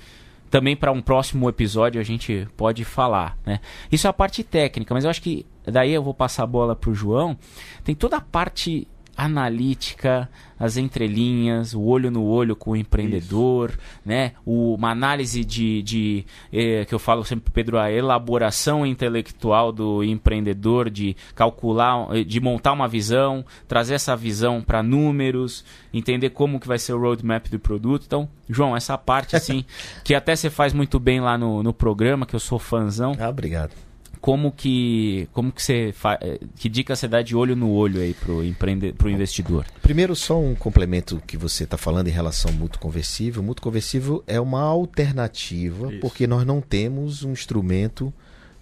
[0.50, 3.60] também para um próximo episódio a gente pode falar, né?
[3.90, 6.76] Isso é a parte técnica, mas eu acho que daí eu vou passar a bola
[6.76, 7.36] para o João.
[7.84, 13.78] Tem toda a parte analítica, as entrelinhas, o olho no olho com o empreendedor, Isso.
[14.04, 14.32] né?
[14.44, 20.02] O, uma análise de, de eh, que eu falo sempre Pedro, a elaboração intelectual do
[20.02, 26.60] empreendedor, de calcular, eh, de montar uma visão, trazer essa visão para números, entender como
[26.60, 28.04] que vai ser o roadmap do produto.
[28.06, 29.64] Então, João, essa parte assim,
[30.04, 33.14] que até você faz muito bem lá no, no programa, que eu sou fãzão.
[33.18, 33.85] Ah, obrigado
[34.26, 38.12] como que como que você eh, que dica você dá de olho no olho aí
[38.12, 39.64] pro empreende, pro investidor?
[39.80, 43.40] Primeiro só um complemento que você está falando em relação ao mútuo conversível.
[43.40, 46.00] O mútuo conversível é uma alternativa Isso.
[46.00, 48.12] porque nós não temos um instrumento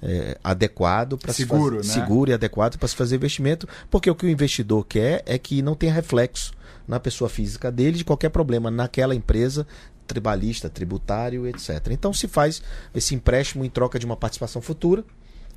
[0.03, 1.95] é, adequado para seguro, se né?
[1.95, 5.63] seguro e adequado para se fazer investimento, porque o que o investidor quer é que
[5.63, 6.53] não tenha reflexo
[6.87, 9.67] na pessoa física dele de qualquer problema naquela empresa
[10.07, 11.89] trabalhista, tributário, etc.
[11.91, 12.63] Então se faz
[12.95, 15.03] esse empréstimo em troca de uma participação futura,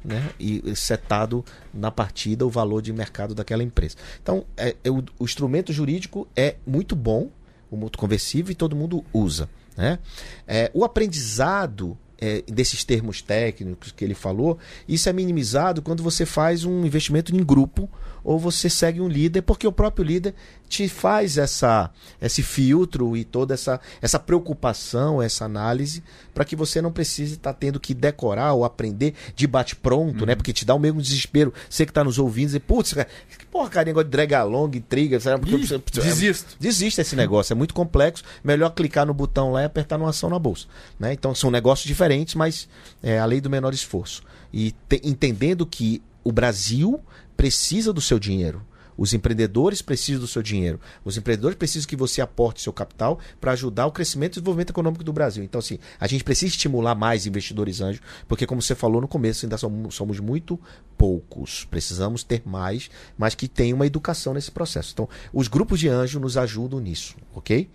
[0.04, 3.96] né, e setado na partida o valor de mercado daquela empresa.
[4.22, 7.30] Então, é, é o, o, instrumento jurídico é muito bom,
[7.70, 9.50] o mútuo conversível, e todo mundo usa.
[9.76, 10.00] Né?
[10.48, 14.58] É, o aprendizado é, desses termos técnicos que ele falou,
[14.88, 17.90] isso é minimizado quando você faz um investimento em grupo
[18.24, 20.34] ou você segue um líder, porque o próprio líder
[20.68, 21.90] te faz essa,
[22.22, 26.04] esse filtro e toda essa, essa preocupação, essa análise,
[26.34, 30.20] para que você não precise estar tá tendo que decorar ou aprender de bate-pronto, né?
[30.20, 30.26] uhum.
[30.28, 30.36] né?
[30.36, 31.54] Porque te dá o mesmo desespero.
[31.70, 35.20] Você que está nos ouvindo, dizer, putz, que porra, cara, negócio de drag along, intriga,
[35.20, 35.50] sabe?
[35.50, 36.56] Ih, eu, desisto.
[36.60, 38.24] Desiste esse negócio, é muito complexo.
[38.44, 40.68] Melhor clicar no botão lá e apertar uma ação na bolsa.
[41.00, 41.14] Né?
[41.14, 42.68] Então são negócios diferentes, mas
[43.02, 44.22] é a lei do menor esforço.
[44.54, 47.00] E te, entendendo que o Brasil
[47.38, 48.62] precisa do seu dinheiro.
[48.98, 50.80] Os empreendedores precisam do seu dinheiro.
[51.06, 55.04] Os empreendedores precisam que você aporte seu capital para ajudar o crescimento e desenvolvimento econômico
[55.04, 55.44] do Brasil.
[55.44, 59.46] Então, assim, a gente precisa estimular mais investidores anjos, porque, como você falou no começo,
[59.46, 60.60] ainda somos, muito
[60.98, 61.66] poucos.
[61.70, 64.92] Precisamos ter mais, mas que tenha uma educação nesse processo.
[64.94, 67.70] Então, os grupos de anjo nos ajudam nisso, ok?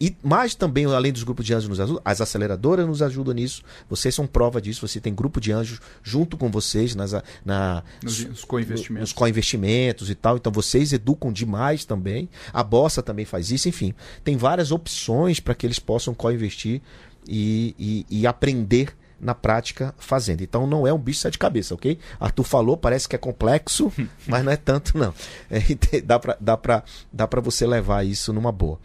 [0.00, 3.62] E mais também, além dos grupos de anjos nos ajudam, as aceleradoras nos ajudam nisso.
[3.88, 4.86] Vocês são prova disso.
[4.86, 7.12] Você tem grupo de anjos junto com vocês nas,
[7.44, 9.12] na, nos, co-investimentos.
[9.12, 10.36] Co-investimentos e tal.
[10.36, 12.28] Então vocês educam demais também.
[12.52, 13.68] A Bossa também faz isso.
[13.68, 16.82] Enfim, tem várias opções para que eles possam co-investir
[17.28, 20.42] e, e, e aprender na prática fazendo.
[20.42, 21.98] Então não é um bicho de cabeça, ok?
[22.20, 23.92] Arthur falou, parece que é complexo,
[24.26, 25.14] mas não é tanto não.
[25.50, 25.60] É,
[26.02, 26.36] dá para
[27.12, 28.78] dá dá você levar isso numa boa.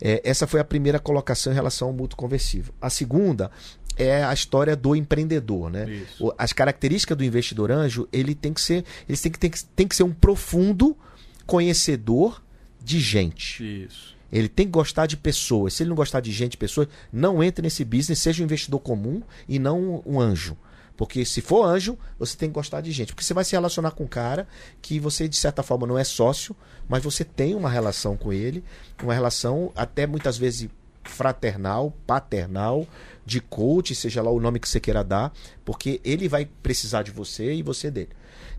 [0.00, 2.74] É, essa foi a primeira colocação em relação ao mútuo conversível.
[2.80, 3.50] A segunda
[3.96, 5.88] é a história do empreendedor, né?
[5.90, 6.32] Isso.
[6.36, 9.88] As características do investidor anjo, ele tem que ser, ele tem que, tem que, tem
[9.88, 10.96] que ser um profundo
[11.46, 12.42] conhecedor
[12.82, 13.84] de gente.
[13.84, 14.15] Isso.
[14.30, 15.74] Ele tem que gostar de pessoas.
[15.74, 19.22] Se ele não gostar de gente, pessoas, não entre nesse business, seja um investidor comum
[19.48, 20.56] e não um anjo.
[20.96, 23.12] Porque se for anjo, você tem que gostar de gente.
[23.12, 24.48] Porque você vai se relacionar com um cara
[24.80, 26.56] que você, de certa forma, não é sócio,
[26.88, 28.64] mas você tem uma relação com ele,
[29.02, 30.68] uma relação até muitas vezes
[31.04, 32.86] fraternal, paternal,
[33.24, 35.32] de coach, seja lá o nome que você queira dar,
[35.64, 38.10] porque ele vai precisar de você e você dele.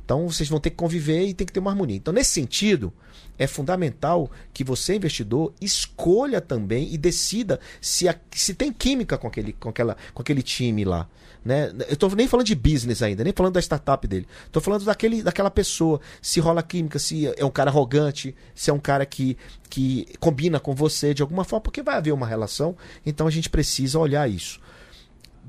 [0.08, 1.98] Então vocês vão ter que conviver e tem que ter uma harmonia.
[1.98, 2.94] Então, nesse sentido,
[3.38, 9.28] é fundamental que você, investidor, escolha também e decida se, a, se tem química com
[9.28, 11.10] aquele, com, aquela, com aquele time lá.
[11.44, 11.74] Né?
[11.90, 14.26] Eu estou nem falando de business ainda, nem falando da startup dele.
[14.46, 16.00] Estou falando daquele, daquela pessoa.
[16.22, 19.38] Se rola química, se é um cara arrogante, se é um cara que,
[19.70, 22.78] que combina com você de alguma forma, porque vai haver uma relação.
[23.06, 24.62] Então a gente precisa olhar isso.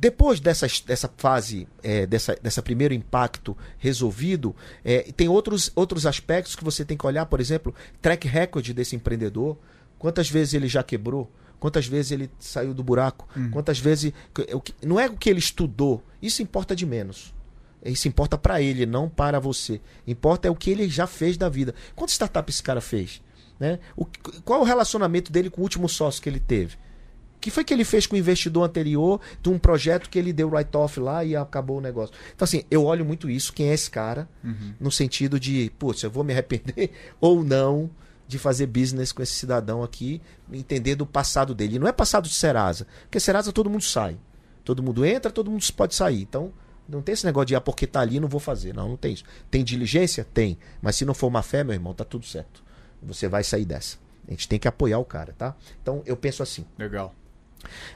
[0.00, 6.54] Depois dessa, dessa fase, é, dessa, dessa primeiro impacto resolvido, é, tem outros, outros aspectos
[6.54, 9.58] que você tem que olhar, por exemplo, track record desse empreendedor.
[9.98, 11.28] Quantas vezes ele já quebrou?
[11.58, 13.28] Quantas vezes ele saiu do buraco?
[13.36, 13.50] Hum.
[13.50, 14.12] Quantas vezes.
[14.80, 17.34] Não é o que ele estudou, isso importa de menos.
[17.84, 19.80] Isso importa para ele, não para você.
[20.06, 21.74] Importa é o que ele já fez da vida.
[21.96, 23.20] Quantas startups esse cara fez?
[23.58, 23.80] Né?
[23.96, 24.06] O,
[24.44, 26.76] qual o relacionamento dele com o último sócio que ele teve?
[27.40, 30.48] Que foi que ele fez com o investidor anterior de um projeto que ele deu
[30.48, 32.14] write-off lá e acabou o negócio?
[32.34, 34.74] Então, assim, eu olho muito isso, quem é esse cara, uhum.
[34.80, 37.90] no sentido de, putz, eu vou me arrepender ou não
[38.26, 40.20] de fazer business com esse cidadão aqui,
[40.52, 41.76] entender do passado dele.
[41.76, 44.18] E não é passado de Serasa, porque Serasa todo mundo sai.
[44.62, 46.20] Todo mundo entra, todo mundo pode sair.
[46.20, 46.52] Então,
[46.86, 48.74] não tem esse negócio de, ah, porque tá ali, não vou fazer.
[48.74, 49.24] Não, não tem isso.
[49.50, 50.24] Tem diligência?
[50.24, 50.58] Tem.
[50.82, 52.62] Mas se não for uma fé, meu irmão, tá tudo certo.
[53.02, 53.96] Você vai sair dessa.
[54.26, 55.56] A gente tem que apoiar o cara, tá?
[55.82, 56.66] Então, eu penso assim.
[56.78, 57.14] Legal.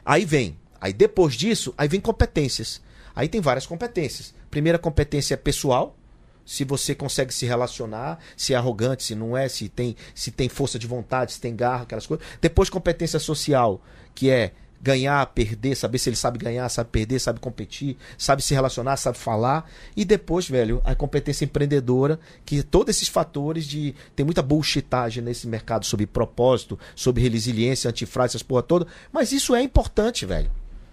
[0.04, 2.80] Aí vem, aí depois disso, aí vem competências.
[3.14, 4.34] Aí tem várias competências.
[4.50, 5.96] Primeira competência é pessoal,
[6.44, 10.48] se você consegue se relacionar, se é arrogante, se não é, se tem, se tem
[10.48, 12.26] força de vontade, se tem garra, aquelas coisas.
[12.40, 13.80] Depois competência social,
[14.14, 18.52] que é ganhar, perder, saber se ele sabe ganhar, sabe perder, sabe competir, sabe se
[18.52, 19.70] relacionar, sabe falar.
[19.96, 23.94] E depois, velho, a competência empreendedora, que todos esses fatores de.
[24.16, 28.86] Tem muita bullshitagem nesse mercado sobre propósito, sobre resiliência, antifraude, essas porra toda.
[29.12, 30.50] Mas isso é importante, velho.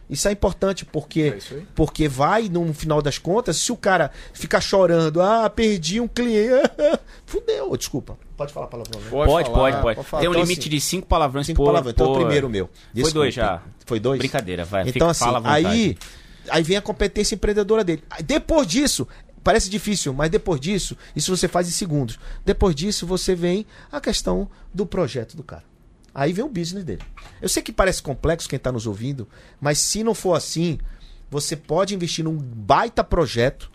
[0.07, 4.59] Isso é importante porque é porque vai no final das contas, se o cara ficar
[4.59, 6.71] chorando, ah, perdi um cliente,
[7.25, 8.17] fudeu, desculpa.
[8.39, 9.09] Pode falar palavrão, né?
[9.09, 10.03] Pode, pode, pode, pode.
[10.07, 10.21] Falar.
[10.21, 11.93] Tem um então, limite assim, de cinco palavrões cinco por, palavrões.
[11.93, 12.69] Então, o primeiro meu.
[12.93, 13.11] Desculpa.
[13.11, 13.61] Foi dois já.
[13.85, 14.19] Foi dois?
[14.19, 14.83] Brincadeira, vai.
[14.83, 15.97] Então, Fica, assim, aí,
[16.49, 18.01] aí vem a competência empreendedora dele.
[18.23, 19.05] Depois disso,
[19.43, 22.17] parece difícil, mas depois disso, isso você faz em segundos.
[22.45, 25.65] Depois disso, você vem a questão do projeto do cara.
[26.15, 27.01] Aí vem o business dele.
[27.41, 29.27] Eu sei que parece complexo quem está nos ouvindo,
[29.59, 30.79] mas se não for assim,
[31.29, 33.69] você pode investir num baita projeto,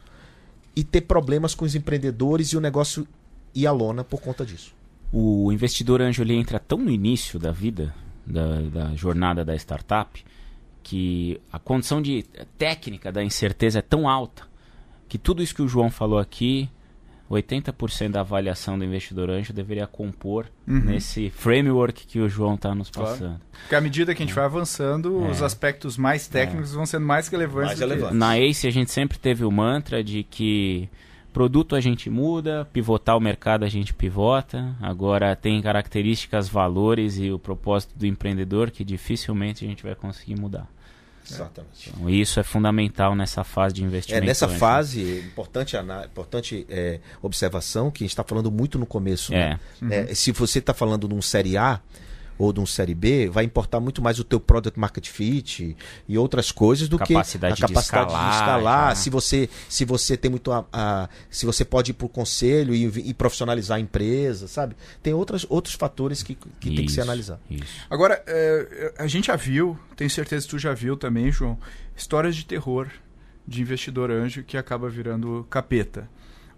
[0.76, 3.06] e ter problemas com os empreendedores e o negócio
[3.54, 4.74] ir à lona por conta disso.
[5.12, 7.94] O investidor anjo ele entra tão no início da vida,
[8.26, 10.24] da, da jornada da startup,
[10.82, 12.24] que a condição de
[12.58, 14.42] técnica da incerteza é tão alta
[15.08, 16.68] que tudo isso que o João falou aqui
[17.30, 20.80] 80% da avaliação do investidor anjo deveria compor uhum.
[20.80, 23.18] nesse framework que o João está nos passando.
[23.18, 23.40] Claro.
[23.62, 24.36] Porque à medida que a gente é.
[24.36, 25.30] vai avançando, é.
[25.30, 26.74] os aspectos mais técnicos é.
[26.74, 27.68] vão sendo mais relevantes.
[27.68, 28.16] Mais relevantes.
[28.16, 30.88] Na ACE a gente sempre teve o mantra de que
[31.34, 34.76] produto a gente muda, pivotar o mercado a gente pivota.
[34.80, 40.40] Agora tem características, valores e o propósito do empreendedor que dificilmente a gente vai conseguir
[40.40, 40.68] mudar.
[41.28, 41.90] Exatamente.
[41.90, 44.22] Então, isso é fundamental nessa fase de investimento.
[44.22, 44.58] É, nessa antes.
[44.58, 49.32] fase, importante, importante é, observação, que a gente está falando muito no começo.
[49.32, 49.58] Né?
[49.80, 49.84] É.
[49.84, 50.00] Né?
[50.02, 50.14] Uhum.
[50.14, 51.80] se você está falando num Série A,
[52.38, 55.76] ou de um série B, vai importar muito mais o teu product market fit
[56.08, 58.30] e outras coisas do capacidade que a capacidade de escalar.
[58.30, 62.06] De escalar se você se você tem muito a, a se você pode ir para
[62.06, 64.76] o conselho e, e, profissionalizar a empresa, sabe?
[65.02, 67.40] Tem outras, outros fatores que, que isso, tem que ser analisado.
[67.88, 71.58] Agora, é, a gente já viu, tenho certeza que tu já viu também, João,
[71.96, 72.88] histórias de terror
[73.46, 76.08] de investidor anjo que acaba virando capeta.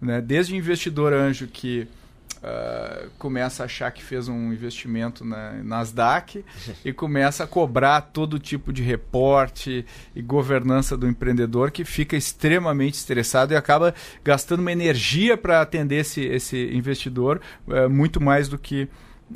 [0.00, 0.20] Né?
[0.20, 1.88] Desde investidor anjo que
[2.38, 6.44] uh, começa a achar que fez um investimento na Nasdaq
[6.84, 12.94] e começa a cobrar todo tipo de reporte e governança do empreendedor que fica extremamente
[12.94, 13.94] estressado e acaba
[14.24, 18.88] gastando uma energia para atender esse, esse investidor uh, muito mais do que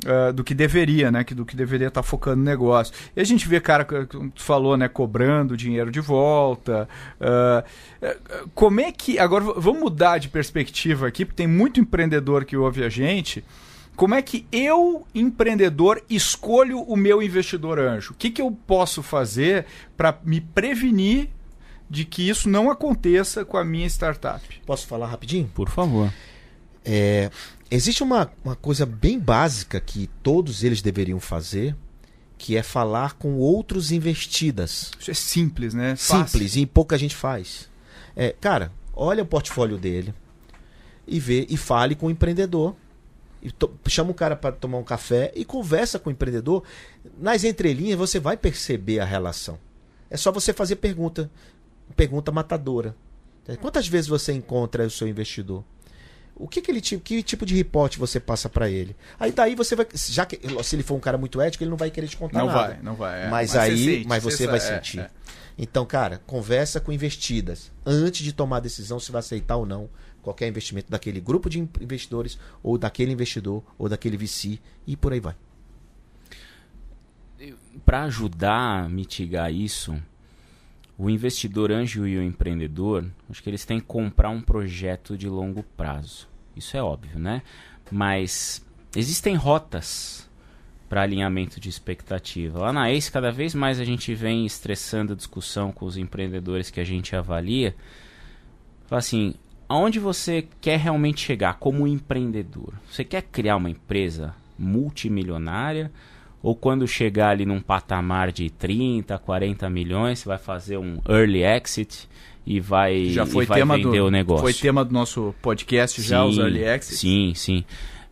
[0.05, 1.21] Uh, do que deveria, né?
[1.21, 2.93] Que, do que deveria estar tá focando no negócio.
[3.13, 4.87] E a gente vê, cara, como tu falou, né?
[4.87, 6.87] Cobrando dinheiro de volta.
[7.19, 9.19] Uh, como é que.
[9.19, 13.43] Agora, vamos mudar de perspectiva aqui, porque tem muito empreendedor que ouve a gente.
[13.95, 18.13] Como é que eu, empreendedor, escolho o meu investidor anjo?
[18.13, 21.29] O que, que eu posso fazer para me prevenir
[21.89, 24.41] de que isso não aconteça com a minha startup?
[24.65, 25.49] Posso falar rapidinho?
[25.53, 26.11] Por favor.
[26.83, 27.29] É,
[27.71, 31.75] existe uma, uma coisa bem básica que todos eles deveriam fazer,
[32.37, 34.91] que é falar com outros investidas.
[34.99, 35.95] Isso é simples, né?
[35.95, 36.61] Simples, Fácil.
[36.61, 37.69] e pouca gente faz.
[38.15, 40.13] É, cara, olha o portfólio dele
[41.07, 42.75] e vê e fale com o empreendedor.
[43.57, 46.63] To, chama o cara para tomar um café e conversa com o empreendedor.
[47.17, 49.57] Nas entrelinhas você vai perceber a relação.
[50.09, 51.31] É só você fazer pergunta,
[51.95, 52.95] pergunta matadora.
[53.59, 55.63] Quantas vezes você encontra o seu investidor?
[56.41, 58.95] O que, que ele que tipo de reporte você passa para ele?
[59.19, 61.77] Aí daí você vai, já que se ele for um cara muito ético, ele não
[61.77, 62.59] vai querer te contar não nada.
[62.59, 63.21] Não vai, não vai.
[63.25, 63.29] É.
[63.29, 64.99] Mas, mas, aí, você sente, mas você, você vai é, sentir.
[65.01, 65.09] É.
[65.57, 69.87] Então, cara, conversa com investidas antes de tomar a decisão se vai aceitar ou não
[70.23, 75.19] qualquer investimento daquele grupo de investidores ou daquele investidor ou daquele VC e por aí
[75.19, 75.35] vai.
[77.85, 79.95] Para ajudar a mitigar isso,
[80.97, 85.27] o investidor anjo e o empreendedor, acho que eles têm que comprar um projeto de
[85.27, 86.30] longo prazo.
[86.55, 87.41] Isso é óbvio, né?
[87.91, 90.29] Mas existem rotas
[90.89, 92.59] para alinhamento de expectativa.
[92.59, 96.69] Lá na ACE, cada vez mais a gente vem estressando a discussão com os empreendedores
[96.69, 97.73] que a gente avalia.
[98.87, 99.33] Fala assim,
[99.69, 102.73] aonde você quer realmente chegar como empreendedor?
[102.89, 105.89] Você quer criar uma empresa multimilionária?
[106.43, 111.43] Ou quando chegar ali num patamar de 30, 40 milhões, você vai fazer um early
[111.43, 112.09] exit
[112.45, 114.41] e vai, já foi e vai tema vender do, o negócio.
[114.41, 116.99] Foi tema do nosso podcast já, sim, os early exits?
[116.99, 117.65] Sim, sim.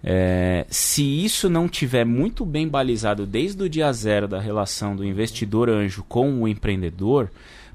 [0.04, 5.04] É, se isso não tiver muito bem balizado desde o dia zero da relação do
[5.04, 7.30] investidor anjo com o empreendedor,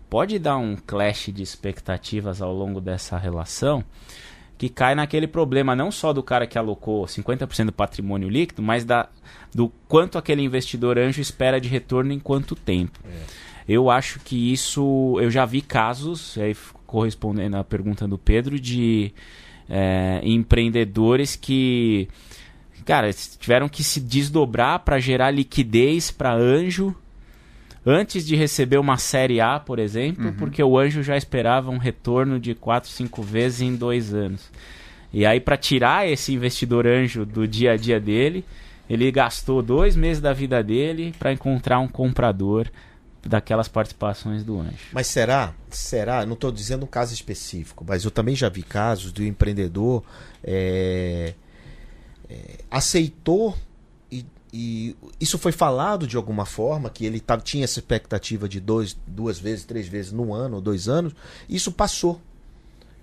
[0.08, 3.84] pode dar um clash de expectativas ao longo dessa relação
[4.56, 8.84] que cai naquele problema não só do cara que alocou 50% do patrimônio líquido, mas
[8.84, 9.08] da,
[9.52, 13.00] do quanto aquele investidor anjo espera de retorno em quanto tempo.
[13.04, 13.43] É.
[13.68, 15.18] Eu acho que isso.
[15.20, 16.54] Eu já vi casos, aí
[16.86, 19.12] correspondendo à pergunta do Pedro, de
[19.68, 22.08] é, empreendedores que.
[22.84, 26.94] Cara, tiveram que se desdobrar para gerar liquidez para anjo
[27.86, 30.34] antes de receber uma série A, por exemplo, uhum.
[30.34, 34.50] porque o anjo já esperava um retorno de 4, 5 vezes em dois anos.
[35.12, 38.44] E aí, para tirar esse investidor anjo do dia a dia dele,
[38.88, 42.68] ele gastou dois meses da vida dele para encontrar um comprador
[43.26, 44.76] daquelas participações do anjo.
[44.92, 45.54] Mas será?
[45.70, 46.24] Será?
[46.26, 50.02] Não estou dizendo um caso específico, mas eu também já vi casos do empreendedor
[50.42, 51.34] é,
[52.28, 53.56] é, aceitou
[54.10, 58.96] e, e, isso foi falado de alguma forma que ele tinha essa expectativa de dois,
[59.06, 61.14] duas vezes, três vezes no ano, dois anos.
[61.48, 62.20] Isso passou.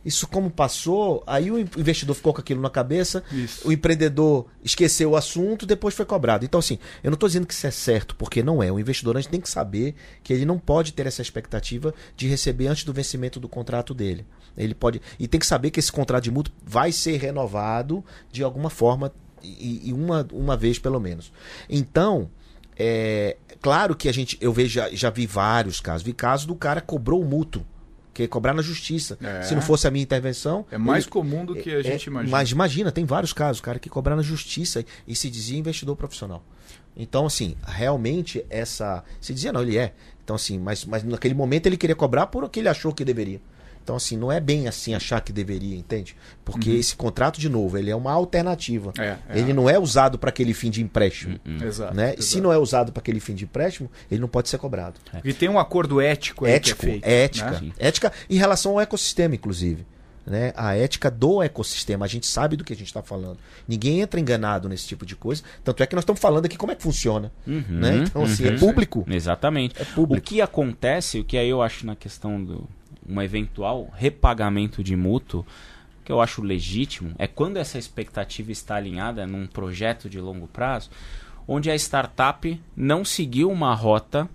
[0.04, 3.68] Isso como passou, aí o investidor ficou com aquilo na cabeça, isso.
[3.68, 6.44] o empreendedor esqueceu o assunto, depois foi cobrado.
[6.44, 8.72] Então, assim, eu não estou dizendo que isso é certo, porque não é.
[8.72, 9.93] O investidor a gente tem que saber
[10.24, 14.26] que ele não pode ter essa expectativa de receber antes do vencimento do contrato dele.
[14.58, 15.02] Ele pode.
[15.20, 19.14] E tem que saber que esse contrato de mútuo vai ser renovado de alguma forma,
[19.43, 21.32] e, e uma, uma vez pelo menos.
[21.70, 22.30] Então,
[22.76, 24.38] é claro que a gente.
[24.41, 26.02] Eu vejo, já, já vi vários casos.
[26.02, 27.64] Vi casos do cara cobrou o mútuo
[28.14, 29.18] que é cobrar na justiça.
[29.22, 29.41] É.
[29.43, 30.66] Se não fosse a minha intervenção.
[30.72, 32.38] É mais ele, comum do que a é, gente é, imagina.
[32.38, 36.43] Mas imagina, tem vários casos, cara, que cobrar na justiça e se dizia investidor profissional.
[36.95, 39.03] Então, assim, realmente essa.
[39.20, 39.93] Se dizia, não, ele é.
[40.24, 43.03] Então, assim, mas, mas naquele momento ele queria cobrar por o que ele achou que
[43.05, 43.41] deveria.
[43.84, 46.15] Então, assim, não é bem assim achar que deveria, entende?
[46.45, 46.75] Porque uhum.
[46.75, 48.93] esse contrato, de novo, ele é uma alternativa.
[48.97, 49.39] É, é.
[49.39, 51.39] Ele não é usado para aquele fim de empréstimo.
[51.45, 51.63] Uhum.
[51.63, 52.09] Exato, né?
[52.09, 52.23] exato.
[52.23, 54.99] Se não é usado para aquele fim de empréstimo, ele não pode ser cobrado.
[55.13, 55.21] É.
[55.23, 57.61] E tem um acordo ético aí ético, que é feito, ética.
[57.61, 57.71] Né?
[57.79, 59.86] Ética em relação ao ecossistema, inclusive.
[60.25, 60.53] Né?
[60.55, 62.05] A ética do ecossistema.
[62.05, 63.39] A gente sabe do que a gente está falando.
[63.67, 65.41] Ninguém entra enganado nesse tipo de coisa.
[65.63, 67.32] Tanto é que nós estamos falando aqui como é que funciona.
[67.47, 68.03] Uhum, né?
[68.07, 68.59] Então, assim, é uhum.
[68.59, 69.05] público.
[69.09, 69.82] Exatamente.
[69.82, 70.25] É público.
[70.25, 72.69] O que acontece, o que aí eu acho na questão do
[73.12, 75.45] um eventual repagamento de mútuo,
[76.03, 80.89] que eu acho legítimo, é quando essa expectativa está alinhada num projeto de longo prazo,
[81.47, 84.30] onde a startup não seguiu uma rota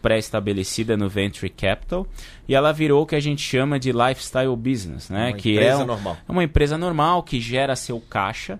[0.00, 2.06] pré-estabelecida no venture capital
[2.48, 5.28] e ela virou o que a gente chama de lifestyle business, né?
[5.28, 6.16] Uma que é, um, normal.
[6.28, 8.58] é uma empresa normal que gera seu caixa,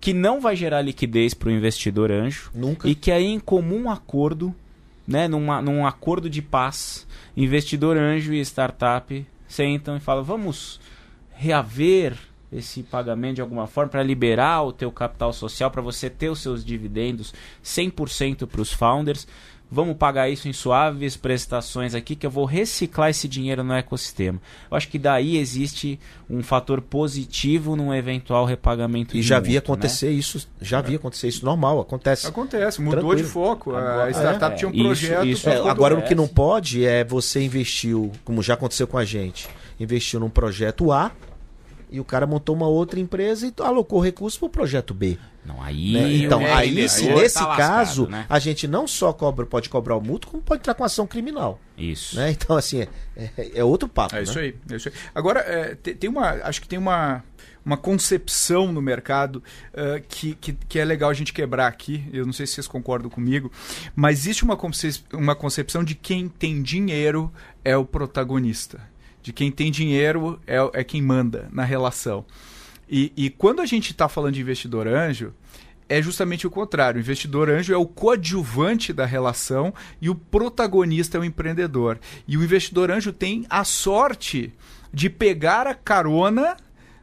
[0.00, 2.88] que não vai gerar liquidez para o investidor anjo Nunca.
[2.88, 4.54] e que aí em comum acordo,
[5.08, 10.78] né, numa, num acordo de paz, investidor anjo e startup sentam e falam: vamos
[11.32, 12.14] reaver
[12.52, 16.40] esse pagamento de alguma forma para liberar o teu capital social, para você ter os
[16.40, 17.32] seus dividendos
[17.64, 19.26] 100% para os founders
[19.70, 24.40] vamos pagar isso em suaves prestações aqui, que eu vou reciclar esse dinheiro no ecossistema.
[24.70, 25.98] Eu acho que daí existe
[26.28, 29.16] um fator positivo num eventual repagamento.
[29.16, 30.12] E já vi acontecer né?
[30.12, 32.26] isso, já vi acontecer isso normal, acontece.
[32.26, 33.22] Acontece, mudou Tranquilo.
[33.22, 33.70] de foco.
[33.74, 35.26] Agora, a startup é, tinha um projeto.
[35.26, 38.98] Isso, isso é, agora o que não pode é você investiu, como já aconteceu com
[38.98, 39.48] a gente,
[39.78, 41.12] investiu num projeto A
[41.90, 45.18] e o cara montou uma outra empresa e alocou recursos para o projeto B.
[45.48, 45.92] Não, aí.
[45.92, 46.12] Né?
[46.16, 48.26] Então, é, aí, aí, se nesse tá caso, lascado, né?
[48.28, 51.58] a gente não só cobra, pode cobrar o mútuo, como pode entrar com ação criminal.
[51.76, 52.16] Isso.
[52.16, 52.32] Né?
[52.32, 54.14] Então, assim, é, é, é outro papo.
[54.14, 54.24] É né?
[54.24, 54.94] isso, aí, é isso aí.
[55.14, 56.28] Agora, é, tem uma.
[56.44, 57.24] Acho que tem uma
[57.64, 59.42] uma concepção no mercado
[59.74, 62.08] uh, que, que, que, é legal a gente quebrar aqui.
[62.14, 63.52] Eu não sei se vocês concordam comigo,
[63.94, 67.30] mas existe uma, concep uma concepção de quem tem dinheiro
[67.62, 68.80] é o protagonista.
[69.20, 72.24] De quem tem dinheiro é, é quem manda na relação.
[72.88, 75.32] E, e quando a gente está falando de investidor anjo,
[75.88, 76.98] é justamente o contrário.
[76.98, 81.98] O investidor anjo é o coadjuvante da relação e o protagonista é o empreendedor.
[82.26, 84.52] E o investidor anjo tem a sorte
[84.92, 86.56] de pegar a carona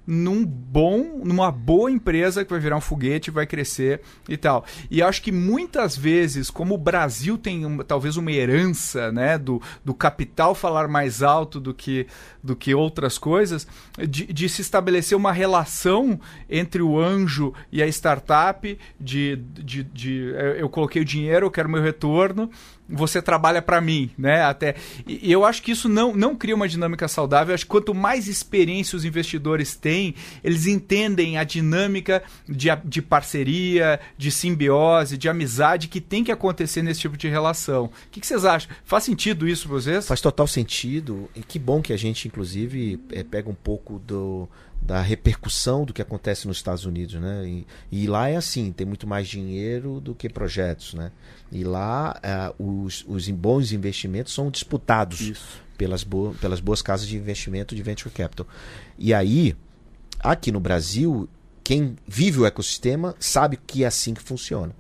[0.06, 4.66] num bom, numa boa empresa que vai virar um foguete, vai crescer e tal.
[4.90, 9.62] E acho que muitas vezes, como o Brasil tem uma, talvez uma herança, né, do,
[9.84, 12.08] do capital falar mais alto do que,
[12.44, 17.88] do que outras coisas, de, de se estabelecer uma relação entre o anjo e a
[17.88, 22.50] startup, de, de, de eu coloquei o dinheiro, eu quero meu retorno,
[22.88, 24.44] você trabalha para mim, né?
[24.44, 24.76] Até
[25.08, 27.52] e eu acho que isso não, não cria uma dinâmica saudável.
[27.52, 33.02] Eu acho que quanto mais experiência os investidores têm, eles entendem a dinâmica de, de
[33.02, 37.86] parceria, de simbiose, de amizade que tem que acontecer nesse tipo de relação.
[37.86, 38.70] O que, que vocês acham?
[38.84, 40.08] Faz sentido isso para vocês?
[40.08, 41.30] Faz total sentido.
[41.36, 44.48] E que bom que a gente, inclusive, é, pega um pouco do
[44.86, 47.44] da repercussão do que acontece nos Estados Unidos, né?
[47.48, 51.12] E, e, lá é assim, tem muito mais dinheiro do que projetos, né?
[51.52, 52.20] E lá
[52.60, 57.82] uh, os, os bons investimentos são disputados pelas, bo pelas boas casas de investimento de
[57.82, 58.48] venture capital.
[58.98, 59.56] E aí,
[60.20, 61.28] aqui no Brasil,
[61.64, 64.72] quem vive o ecossistema sabe que é assim que funciona.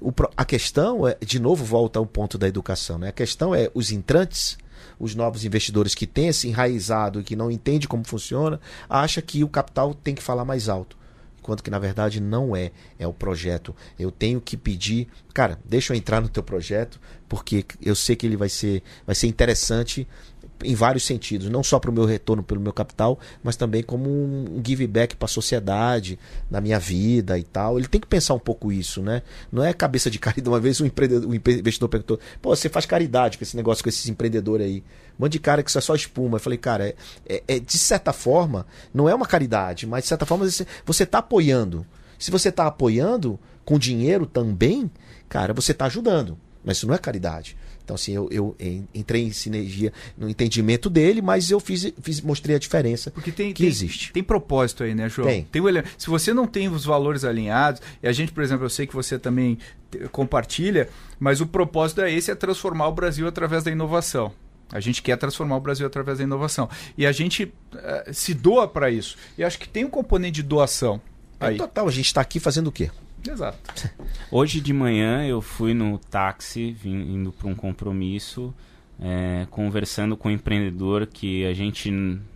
[0.00, 3.08] O, a questão é, de novo, volta ao ponto da educação, né?
[3.08, 4.56] A questão é os entrantes
[5.00, 9.42] os novos investidores que têm esse enraizado e que não entende como funciona, acha que
[9.42, 11.00] o capital tem que falar mais alto.
[11.40, 13.74] Enquanto que na verdade não é, é o projeto.
[13.98, 18.26] Eu tenho que pedir, cara, deixa eu entrar no teu projeto, porque eu sei que
[18.26, 20.06] ele vai ser, vai ser interessante
[20.62, 24.08] em vários sentidos, não só para o meu retorno pelo meu capital, mas também como
[24.08, 26.18] um give back para a sociedade,
[26.50, 27.78] na minha vida e tal.
[27.78, 29.22] Ele tem que pensar um pouco isso, né?
[29.50, 30.48] Não é cabeça de caridade.
[30.48, 34.08] Uma vez um, um investidor perguntou: pô, você faz caridade com esse negócio, com esses
[34.08, 34.84] empreendedores aí.
[35.18, 36.36] Um cara que isso é só espuma.
[36.36, 36.94] Eu falei, cara, é,
[37.28, 40.46] é, é de certa forma, não é uma caridade, mas de certa forma
[40.84, 41.86] você está apoiando.
[42.18, 44.90] Se você está apoiando com dinheiro também,
[45.28, 46.38] cara, você está ajudando.
[46.64, 47.56] Mas isso não é caridade.
[47.84, 48.56] Então, assim, eu, eu
[48.94, 53.52] entrei em sinergia no entendimento dele, mas eu fiz, fiz mostrei a diferença Porque tem,
[53.52, 54.12] que tem, existe.
[54.12, 55.26] Tem propósito aí, né, João?
[55.26, 55.44] Tem.
[55.44, 55.66] tem um
[55.98, 58.94] Se você não tem os valores alinhados, e a gente, por exemplo, eu sei que
[58.94, 59.58] você também
[60.12, 64.32] compartilha, mas o propósito é esse, é transformar o Brasil através da inovação.
[64.72, 66.68] A gente quer transformar o Brasil através da inovação.
[66.96, 69.16] E a gente uh, se doa para isso.
[69.36, 71.00] E acho que tem um componente de doação.
[71.40, 71.56] É aí.
[71.56, 72.90] total, a gente está aqui fazendo o quê?
[73.28, 73.90] Exato.
[74.30, 78.54] Hoje de manhã eu fui no táxi, vim, indo para um compromisso,
[79.00, 81.90] é, conversando com um empreendedor que a gente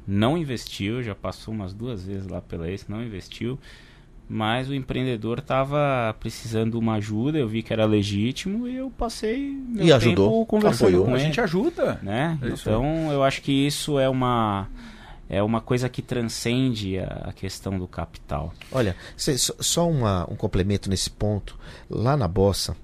[0.07, 3.59] não investiu, já passou umas duas vezes lá pela esse, não investiu,
[4.29, 8.91] mas o empreendedor estava precisando de uma ajuda, eu vi que era legítimo e eu
[8.91, 11.05] passei meu e ajudou, conversando apoiou.
[11.05, 11.23] com ele.
[11.23, 12.01] A gente ajuda.
[12.03, 12.39] Né?
[12.41, 14.69] É então eu acho que isso é uma
[15.29, 18.53] é uma coisa que transcende a, questão do capital.
[18.71, 21.59] Olha, só uma, um complemento nesse ponto.
[21.89, 22.77] Lá na Bossa,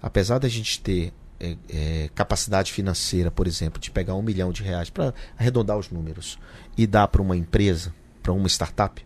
[0.00, 4.62] apesar da gente ter é, é, capacidade financeira, por exemplo, de pegar um milhão de
[4.62, 6.38] reais para arredondar os números
[6.76, 9.04] e dar para uma empresa, para uma startup,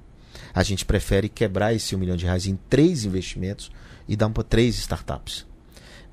[0.55, 3.71] a gente prefere quebrar esse um milhão de reais em três investimentos
[4.09, 5.47] e dar para três startups.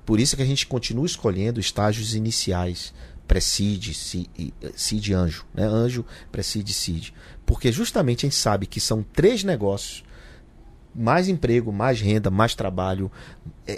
[0.06, 2.94] Por isso que a gente continua escolhendo estágios iniciais
[3.30, 5.64] Preside, Seed Anjo, né?
[5.64, 7.12] Anjo, Preside, Seed.
[7.46, 10.04] Porque justamente a gente sabe que são três negócios
[10.96, 13.12] mais emprego, mais renda, mais trabalho,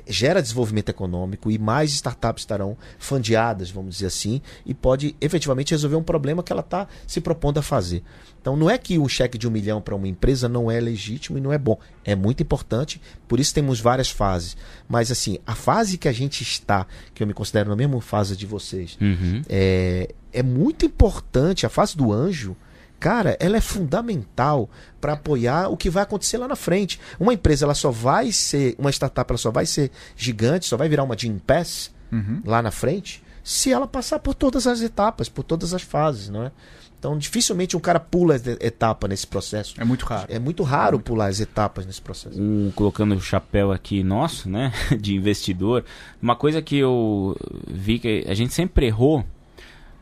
[0.08, 5.96] gera desenvolvimento econômico e mais startups estarão fundeadas, vamos dizer assim, e pode efetivamente resolver
[5.96, 8.04] um problema que ela está se propondo a fazer.
[8.42, 11.38] Então não é que um cheque de um milhão para uma empresa não é legítimo
[11.38, 11.78] e não é bom.
[12.04, 14.58] É muito importante, por isso temos várias fases.
[14.90, 18.36] Mas assim, a fase que a gente está, que eu me considero na mesma fase
[18.36, 19.42] de vocês, uhum.
[19.48, 22.56] é, é muito importante, a fase do anjo
[23.02, 24.70] cara, ela é fundamental
[25.02, 27.00] para apoiar o que vai acontecer lá na frente.
[27.20, 30.88] Uma empresa ela só vai ser, uma startup ela só vai ser gigante, só vai
[30.88, 32.44] virar uma Jim Pass uhum.
[32.46, 36.44] lá na frente, se ela passar por todas as etapas, por todas as fases, não
[36.44, 36.52] é?
[37.00, 39.74] Então, dificilmente um cara pula etapa nesse processo.
[39.80, 40.28] É muito raro.
[40.30, 41.06] É muito raro é muito...
[41.06, 42.40] pular as etapas nesse processo.
[42.40, 44.72] Um, colocando o chapéu aqui nosso, né,
[45.02, 45.84] de investidor,
[46.22, 47.36] uma coisa que eu
[47.68, 49.26] vi que a gente sempre errou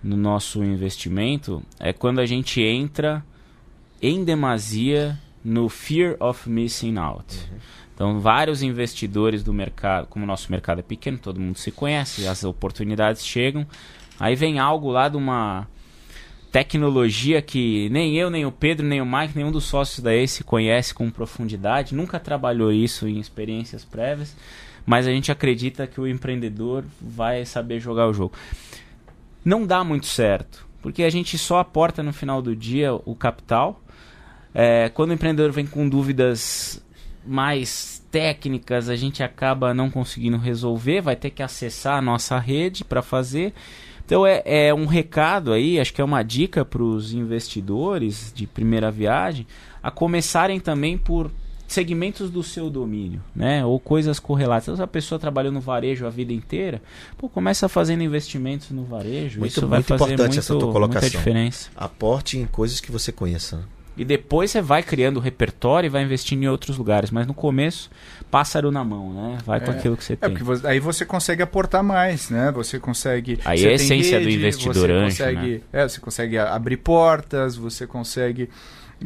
[0.04, 3.24] no nosso investimento é quando a gente entra
[4.02, 7.36] em demasia no fear of missing out.
[7.36, 7.60] Uhum.
[7.94, 12.26] Então, vários investidores do mercado, como o nosso mercado é pequeno, todo mundo se conhece,
[12.26, 13.68] as oportunidades chegam,
[14.18, 15.68] aí vem algo lá de uma
[16.50, 20.46] tecnologia que nem eu, nem o Pedro, nem o Mike, nenhum dos sócios da ACE
[20.46, 24.34] conhece com profundidade, nunca trabalhou isso em experiências prévias,
[24.86, 28.34] mas a gente acredita que o empreendedor vai saber jogar o jogo
[29.44, 33.82] não dá muito certo, porque a gente só aporta no final do dia o capital.
[34.54, 36.84] É, quando o empreendedor vem com dúvidas
[37.26, 42.84] mais técnicas, a gente acaba não conseguindo resolver, vai ter que acessar a nossa rede
[42.84, 43.54] para fazer.
[44.06, 48.48] Então é, é, um recado aí, acho que é uma dica para os investidores de
[48.48, 49.46] primeira viagem,
[49.84, 51.32] a começarem também por
[51.70, 53.66] segmentos do seu domínio, né?
[53.66, 54.76] Ou coisas correlatas.
[54.76, 56.82] Se a pessoa trabalhou no varejo a vida inteira,
[57.18, 59.40] pô, começa fazendo investimentos no varejo.
[59.40, 61.02] Muito, isso vai fazer importante muito, essa tua colocação.
[61.02, 61.70] muita diferença.
[61.76, 63.64] Aporte em coisas que você conheça.
[64.00, 67.12] E depois você vai criando repertório e vai investindo em outros lugares.
[67.12, 67.92] Mas no começo,
[68.32, 69.38] pássaro na mão, né?
[69.46, 70.34] Vai é, com aquilo que você é tem.
[70.34, 72.50] Porque aí você consegue aportar mais, né?
[72.54, 73.40] Você consegue.
[73.44, 75.62] Aí é a essência rede, do investidor você anjo, consegue, né?
[75.74, 78.50] é, você consegue abrir portas, você consegue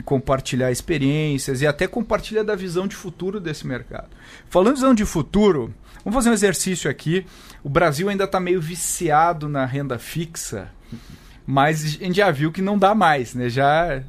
[0.02, 4.10] compartilhar experiências e até compartilhar da visão de futuro desse mercado.
[4.50, 5.74] Falando de visão de futuro,
[6.04, 7.26] vamos fazer um exercício aqui.
[7.64, 10.72] O Brasil ainda está meio viciado na renda fixa,
[11.46, 13.50] mas a gente já viu que não dá mais, né?
[13.50, 14.02] Já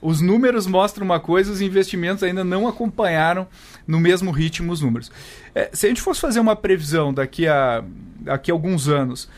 [0.00, 3.46] os números mostram uma coisa, os investimentos ainda não acompanharam
[3.86, 5.12] no mesmo ritmo os números.
[5.54, 7.84] É, se a gente fosse fazer uma previsão daqui a,
[8.20, 9.28] daqui a alguns anos,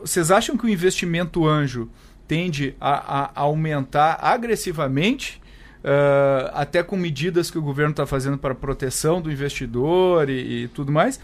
[0.00, 1.88] vocês acham que o investimento anjo
[2.26, 5.40] tende a, a aumentar agressivamente
[5.86, 10.68] uh, até com medidas que o governo está fazendo para proteção do investidor e, e,
[10.68, 11.20] tudo mais?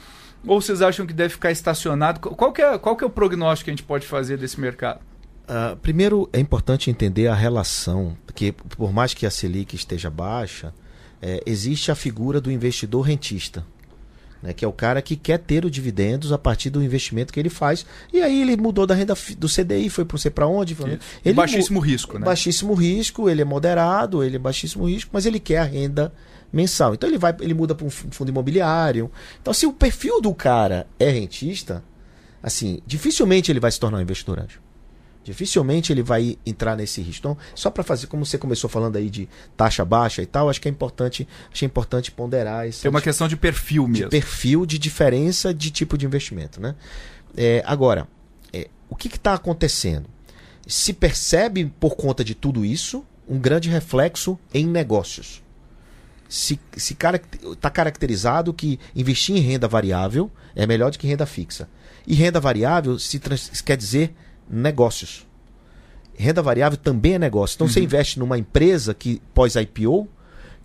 [0.47, 2.21] Ou vocês acham que deve ficar estacionado?
[2.21, 5.01] Qual que é, qual que é o prognóstico que a gente pode fazer desse mercado?
[5.43, 10.73] Uh, primeiro, é importante entender a relação, porque por mais que a Selic esteja baixa,
[11.21, 13.65] é, existe a figura do investidor rentista
[14.43, 17.39] né, que é o cara que quer ter os dividendos a partir do investimento que
[17.39, 17.87] ele faz.
[18.13, 20.77] E aí ele mudou da renda do CDI, foi para você para onde?
[21.25, 22.25] Ele baixíssimo risco, né?
[22.25, 26.13] Baixíssimo risco, ele é moderado, ele é baixíssimo risco, mas ele quer a renda
[26.53, 26.95] mensal.
[26.95, 29.11] Então ele vai, ele muda para um fundo imobiliário.
[29.41, 31.83] Então se o perfil do cara é rentista,
[32.43, 34.61] assim, dificilmente ele vai se tornar um investidor anjo.
[35.25, 37.21] Dificilmente ele vai entrar nesse risco.
[37.21, 40.61] Então, só para fazer, como você começou falando aí de taxa baixa e tal, acho
[40.61, 42.83] que é importante, acho é importante ponderar isso.
[42.83, 44.07] Tem uma questão de perfil mesmo.
[44.07, 46.75] De perfil, de diferença de tipo de investimento, né?
[47.37, 48.09] É, agora,
[48.93, 50.07] o que está acontecendo?
[50.67, 55.43] Se percebe por conta de tudo isso um grande reflexo em negócios.
[56.29, 61.71] Se está caracterizado que investir em renda variável é melhor do que renda fixa.
[62.07, 63.19] E renda variável se
[63.65, 64.15] quer dizer
[64.53, 65.27] negócios.
[66.15, 67.55] Renda variável também é negócio.
[67.57, 67.73] Então uhum.
[67.73, 70.07] você investe numa empresa que pós-IPO,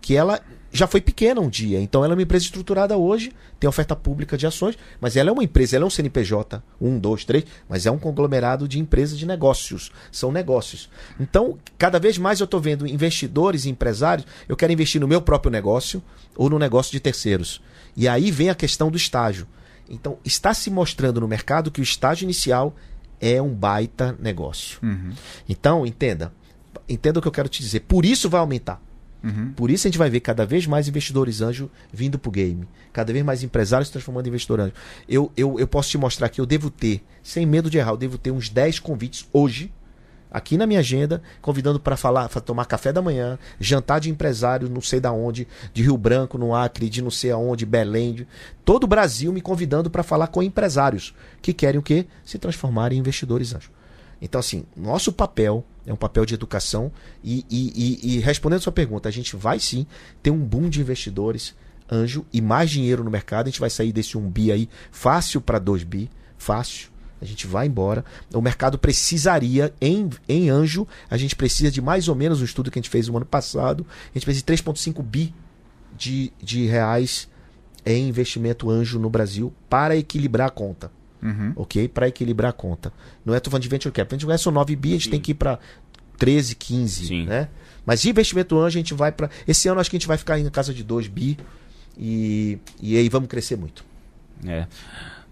[0.01, 1.79] que ela já foi pequena um dia.
[1.79, 5.33] Então ela é uma empresa estruturada hoje, tem oferta pública de ações, mas ela é
[5.33, 9.17] uma empresa, ela é um CNPJ, um, dois, três, mas é um conglomerado de empresas
[9.17, 9.91] de negócios.
[10.11, 10.89] São negócios.
[11.19, 15.21] Então, cada vez mais eu estou vendo investidores e empresários, eu quero investir no meu
[15.21, 16.03] próprio negócio
[16.35, 17.61] ou no negócio de terceiros.
[17.95, 19.47] E aí vem a questão do estágio.
[19.89, 22.75] Então, está se mostrando no mercado que o estágio inicial
[23.19, 24.79] é um baita negócio.
[24.83, 25.11] Uhum.
[25.47, 26.33] Então, entenda.
[26.87, 27.81] Entenda o que eu quero te dizer.
[27.81, 28.81] Por isso vai aumentar.
[29.23, 29.51] Uhum.
[29.53, 32.67] Por isso a gente vai ver cada vez mais investidores anjo vindo para o game.
[32.93, 34.73] Cada vez mais empresários se transformando em investidor anjo.
[35.07, 37.97] Eu, eu, eu posso te mostrar que eu devo ter, sem medo de errar, eu
[37.97, 39.71] devo ter uns 10 convites hoje
[40.31, 44.69] aqui na minha agenda, convidando para falar, para tomar café da manhã, jantar de empresário,
[44.69, 48.27] não sei da onde, de Rio Branco, no Acre, de não sei aonde, Belém, de,
[48.63, 52.05] todo o Brasil me convidando para falar com empresários que querem o quê?
[52.25, 53.71] Se transformar em investidores anjos.
[54.21, 56.91] Então, assim, nosso papel é um papel de educação
[57.23, 59.85] e, e, e, e respondendo a sua pergunta, a gente vai sim
[60.21, 61.55] ter um boom de investidores
[61.89, 63.47] anjo e mais dinheiro no mercado.
[63.47, 66.89] A gente vai sair desse 1 bi aí fácil para 2 bi, fácil.
[67.21, 68.05] A gente vai embora.
[68.33, 72.69] O mercado precisaria, em, em anjo, a gente precisa de mais ou menos o estudo
[72.69, 73.85] que a gente fez no ano passado.
[73.89, 75.33] A gente precisa de 3,5 bi
[75.97, 77.27] de, de reais
[77.85, 80.91] em investimento anjo no Brasil para equilibrar a conta.
[81.21, 81.53] Uhum.
[81.55, 81.87] Ok?
[81.87, 82.93] Para equilibrar a conta.
[83.25, 84.15] Não é tô falando de venture capital.
[84.15, 85.11] A gente vai só 9 bi, a gente Sim.
[85.11, 85.57] tem que ir para
[86.17, 87.07] 13, 15.
[87.07, 87.25] Sim.
[87.25, 87.49] Né?
[87.85, 89.29] Mas investimento anjo, a gente vai para.
[89.47, 91.37] Esse ano acho que a gente vai ficar na casa de 2 bi.
[91.97, 93.83] E, e aí vamos crescer muito.
[94.45, 94.67] É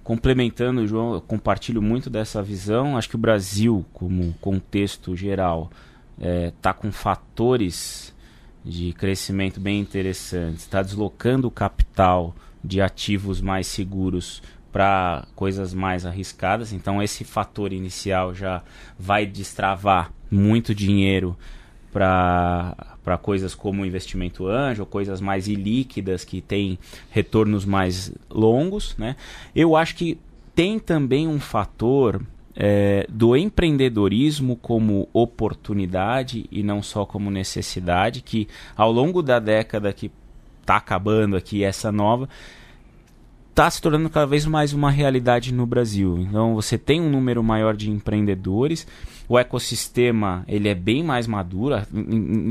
[0.05, 2.95] complementando, João, eu compartilho muito dessa visão.
[2.95, 5.71] Acho que o Brasil, como contexto geral,
[6.15, 8.15] está é, tá com fatores
[8.63, 10.61] de crescimento bem interessantes.
[10.61, 16.71] Está deslocando o capital de ativos mais seguros para coisas mais arriscadas.
[16.71, 18.61] Então, esse fator inicial já
[18.99, 21.35] vai destravar muito dinheiro
[21.91, 26.79] para coisas como investimento anjo, coisas mais ilíquidas que têm
[27.11, 28.95] retornos mais longos.
[28.97, 29.15] Né?
[29.55, 30.17] Eu acho que
[30.55, 32.21] tem também um fator
[32.55, 39.91] é, do empreendedorismo como oportunidade e não só como necessidade, que ao longo da década
[39.91, 40.09] que
[40.61, 42.27] está acabando aqui, essa nova,
[43.55, 46.17] está se tornando cada vez mais uma realidade no Brasil.
[46.19, 48.85] Então você tem um número maior de empreendedores,
[49.29, 51.75] o ecossistema ele é bem mais maduro.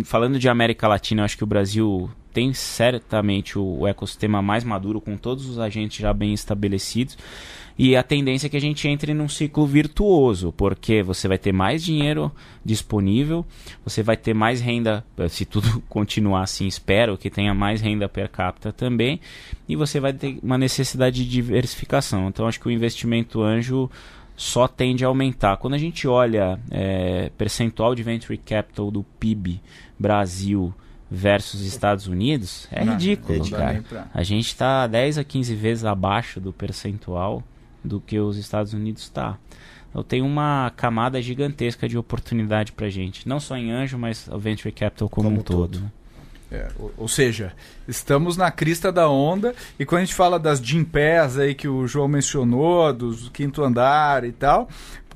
[0.07, 4.99] Falando de América Latina, eu acho que o Brasil tem certamente o ecossistema mais maduro,
[4.99, 7.19] com todos os agentes já bem estabelecidos.
[7.77, 11.53] E a tendência é que a gente entre num ciclo virtuoso, porque você vai ter
[11.53, 12.31] mais dinheiro
[12.64, 13.45] disponível,
[13.85, 18.29] você vai ter mais renda, se tudo continuar assim, espero que tenha mais renda per
[18.29, 19.20] capita também,
[19.68, 22.29] e você vai ter uma necessidade de diversificação.
[22.29, 23.91] Então acho que o investimento anjo
[24.37, 25.57] só tende a aumentar.
[25.57, 29.61] Quando a gente olha é, percentual de venture capital do PIB
[29.99, 30.72] Brasil
[31.11, 33.85] versus Estados Unidos, é não, ridículo, cara.
[33.89, 34.07] Pra...
[34.14, 37.43] A gente está 10 a 15 vezes abaixo do percentual
[37.85, 39.39] do que os Estados Unidos está.
[39.91, 44.39] Então tem uma camada gigantesca de oportunidade para gente, não só em anjo, mas o
[44.39, 45.78] venture capital como, como um todo.
[45.78, 45.93] todo.
[46.51, 47.53] É, ou, ou, seja,
[47.89, 51.87] estamos na crista da onda e quando a gente fala das Gimpés aí que o
[51.87, 54.68] João mencionou, dos quinto andar e tal,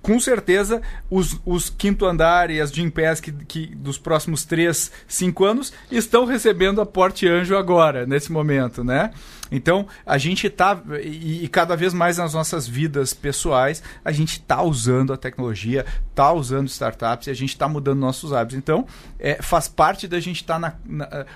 [0.02, 0.80] com certeza
[1.10, 6.24] os, os quinto andar e as Gimpés que, que dos próximos 3, 5 anos estão
[6.24, 9.10] recebendo aporte anjo agora, nesse momento, né?
[9.50, 14.32] Então, a gente está, e, e, cada vez mais nas nossas vidas pessoais, a gente
[14.32, 18.58] está usando a tecnologia, está usando startups e a gente está mudando nossos hábitos.
[18.58, 18.86] Então,
[19.18, 20.76] é, faz parte da gente estar tá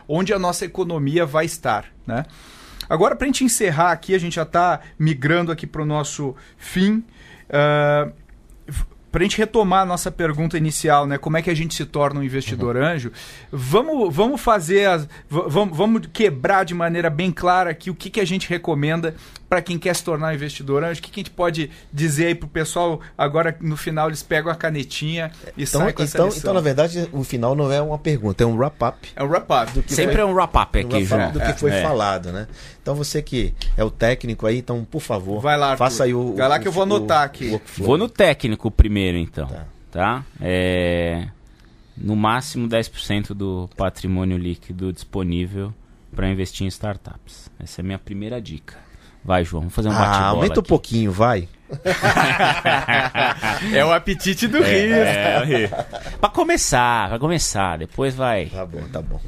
[0.07, 2.27] onde a nossa economia vai estar, né?
[2.89, 6.35] Agora, para a gente encerrar aqui, a gente já está migrando aqui para o nosso
[6.59, 7.05] fim.
[7.49, 8.13] Uh,
[9.13, 11.19] para a gente retomar a nossa pergunta inicial, né?
[11.19, 12.85] Como é que a gente se torna um investidor uhum.
[12.85, 13.13] anjo?
[13.53, 18.21] Vamos, vamos fazer as, vamos, vamos quebrar de maneira bem clara aqui o que, que
[18.21, 19.15] a gente recomenda
[19.53, 20.99] para quem quer se tornar um investidor anjo.
[20.99, 23.03] O que, que a gente pode dizer aí para o pessoal?
[23.19, 26.61] Agora no final eles pegam a canetinha e então, saem com então, essa então, na
[26.63, 29.11] verdade, o final não é uma pergunta, é um wrap-up.
[29.15, 29.71] É um wrap-up.
[29.89, 31.83] Sempre foi, é um wrap-up aqui, um wrap Do que foi é.
[31.83, 32.49] falado, né?
[32.81, 36.35] Então você que é o técnico aí, então por favor, vai lá, faça aí o.
[36.35, 37.61] Vai lá que eu vou anotar aqui.
[37.77, 39.49] Vou no técnico primeiro, então.
[39.49, 39.67] Tá.
[39.91, 40.25] tá?
[40.41, 41.29] É,
[41.95, 45.75] no máximo 10% do patrimônio líquido disponível
[46.17, 47.51] para investir em startups.
[47.59, 48.92] Essa é a minha primeira dica.
[49.25, 50.17] Vai, João, vamos fazer um bate-bola.
[50.17, 50.61] Ah, aumenta aqui.
[50.61, 51.49] um pouquinho, vai.
[53.73, 54.95] é o apetite do é, risco.
[54.95, 55.69] É, é,
[56.21, 58.47] pra começar, vai começar, depois vai.
[58.47, 59.19] Tá bom, tá bom.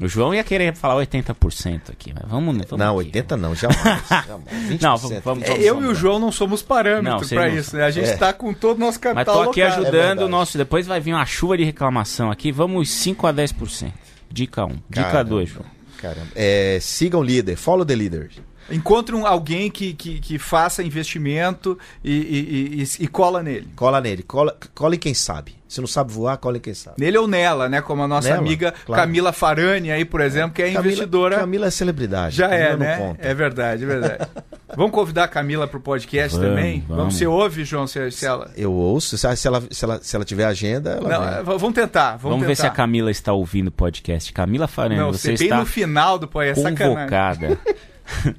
[0.00, 3.08] O João ia querer falar 80% aqui, mas vamos, vamos Não, aqui.
[3.08, 3.78] 80 não, jamais.
[4.26, 4.80] jamais.
[4.80, 7.84] não, vamos, vamos, é, eu e o João não somos parâmetros para isso, né?
[7.84, 8.32] A gente está é.
[8.32, 9.78] com todo o nosso capital Mas tô aqui local.
[9.78, 10.58] ajudando é o nosso...
[10.58, 12.50] Depois vai vir uma chuva de reclamação aqui.
[12.50, 13.92] Vamos 5 a 10%.
[14.30, 14.68] Dica 1.
[14.68, 14.78] Um.
[14.90, 15.66] Dica 2, João.
[15.98, 16.26] Caramba.
[16.34, 17.54] É, sigam o líder.
[17.54, 18.30] Follow the leader.
[18.70, 23.68] Encontre um, alguém que, que, que, faça investimento e, e, e, e, cola nele.
[23.76, 24.22] Cola nele.
[24.22, 25.56] Cola, cola em quem sabe.
[25.68, 26.96] Se não sabe voar, cola em quem sabe.
[26.98, 27.80] Nele ou nela, né?
[27.80, 29.02] Como a nossa nela, amiga claro.
[29.02, 31.36] Camila Farani aí, por exemplo, que é Camila, investidora.
[31.36, 32.36] Camila é celebridade.
[32.36, 33.16] Já Camila é, né?
[33.18, 34.28] É verdade, é verdade.
[34.76, 36.80] vamos convidar a Camila para o podcast vamos, também?
[36.80, 36.96] Vamos.
[36.96, 37.14] vamos.
[37.16, 38.50] Você ouve, João, se, se ela...
[38.56, 39.18] Eu ouço.
[39.18, 41.58] Se ela, se ela, se ela, se ela tiver agenda, ela não.
[41.58, 42.10] Vamos tentar.
[42.10, 42.48] Vamos, vamos tentar.
[42.48, 44.32] ver se a Camila está ouvindo o podcast.
[44.32, 46.66] Camila Farani, não, você está bem no final do podcast.
[46.66, 47.58] É convocada.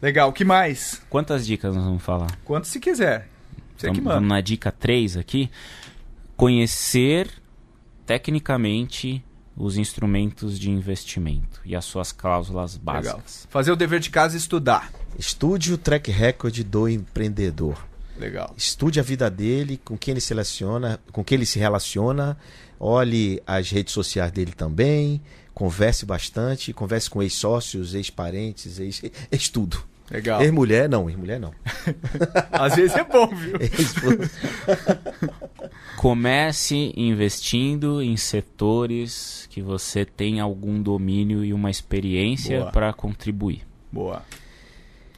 [0.00, 1.02] Legal, o que mais?
[1.08, 2.36] Quantas dicas nós vamos falar?
[2.44, 3.28] Quantas se quiser.
[3.76, 4.16] Você vamos, que manda.
[4.16, 5.50] Vamos na dica 3 aqui.
[6.36, 7.30] Conhecer
[8.06, 9.24] tecnicamente
[9.56, 13.14] os instrumentos de investimento e as suas cláusulas básicas.
[13.14, 13.22] Legal.
[13.48, 14.90] Fazer o dever de casa e estudar.
[15.18, 17.86] Estude o track record do empreendedor.
[18.18, 18.52] Legal.
[18.56, 22.36] Estude a vida dele, com quem ele seleciona, com quem ele se relaciona.
[22.78, 25.20] Olhe as redes sociais dele também.
[25.54, 28.78] Converse bastante, converse com ex-sócios, ex-parentes,
[29.30, 29.84] ex-tudo.
[30.10, 30.42] Legal.
[30.42, 31.54] Ex-mulher, não, ex-mulher não.
[32.52, 33.54] Às vezes é bom, viu?
[35.96, 43.66] Comece investindo em setores que você tem algum domínio e uma experiência para contribuir.
[43.90, 44.22] Boa.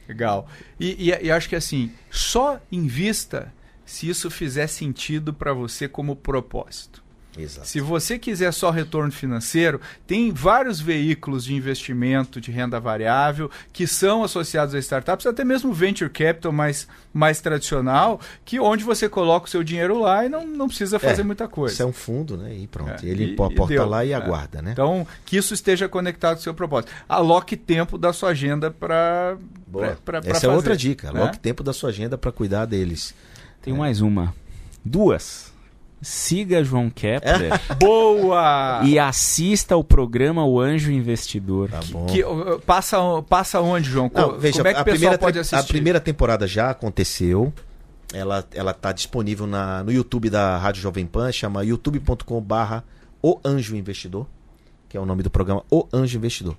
[0.07, 0.47] Legal.
[0.79, 3.53] E, e, e, acho que assim, só invista
[3.85, 7.03] se isso fizer sentido para você como propósito.
[7.37, 7.67] Exato.
[7.67, 13.85] Se você quiser só retorno financeiro, tem vários veículos de investimento de renda variável que
[13.85, 19.45] são associados a startups, até mesmo venture capital mais, mais tradicional, que onde você coloca
[19.45, 21.73] o seu dinheiro lá e não, não precisa fazer é, muita coisa.
[21.73, 22.53] Isso é um fundo, né?
[22.55, 23.05] E pronto.
[23.05, 24.15] É, Ele e, aporta e lá e é.
[24.15, 24.71] aguarda, né?
[24.71, 26.91] Então, que isso esteja conectado com o seu propósito.
[27.07, 29.37] Aloque tempo da sua agenda para.
[30.23, 31.09] Essa fazer, é outra dica.
[31.09, 31.39] Aloque né?
[31.41, 33.13] tempo da sua agenda para cuidar deles.
[33.61, 34.33] Tem mais uma.
[34.83, 35.56] Duas.
[36.01, 37.59] Siga João Kepler.
[37.79, 38.81] Boa!
[38.83, 41.69] E assista o programa O Anjo Investidor.
[41.69, 42.05] Tá bom.
[42.05, 44.11] Que, que, passa, passa onde, João?
[44.13, 45.55] Não, veja, Como é que o pessoal pode assistir?
[45.55, 47.51] A primeira temporada já aconteceu.
[48.13, 52.83] Ela, ela tá disponível na, no YouTube da Rádio Jovem Pan, chama youtube.com barra
[53.21, 54.25] O Anjo Investidor,
[54.87, 56.55] que é o nome do programa O Anjo Investidor.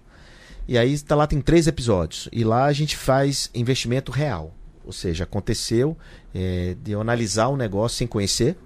[0.66, 2.28] E aí tá lá tem três episódios.
[2.30, 4.52] E lá a gente faz investimento real.
[4.84, 5.96] Ou seja, aconteceu
[6.34, 8.56] é, de eu analisar o negócio sem conhecer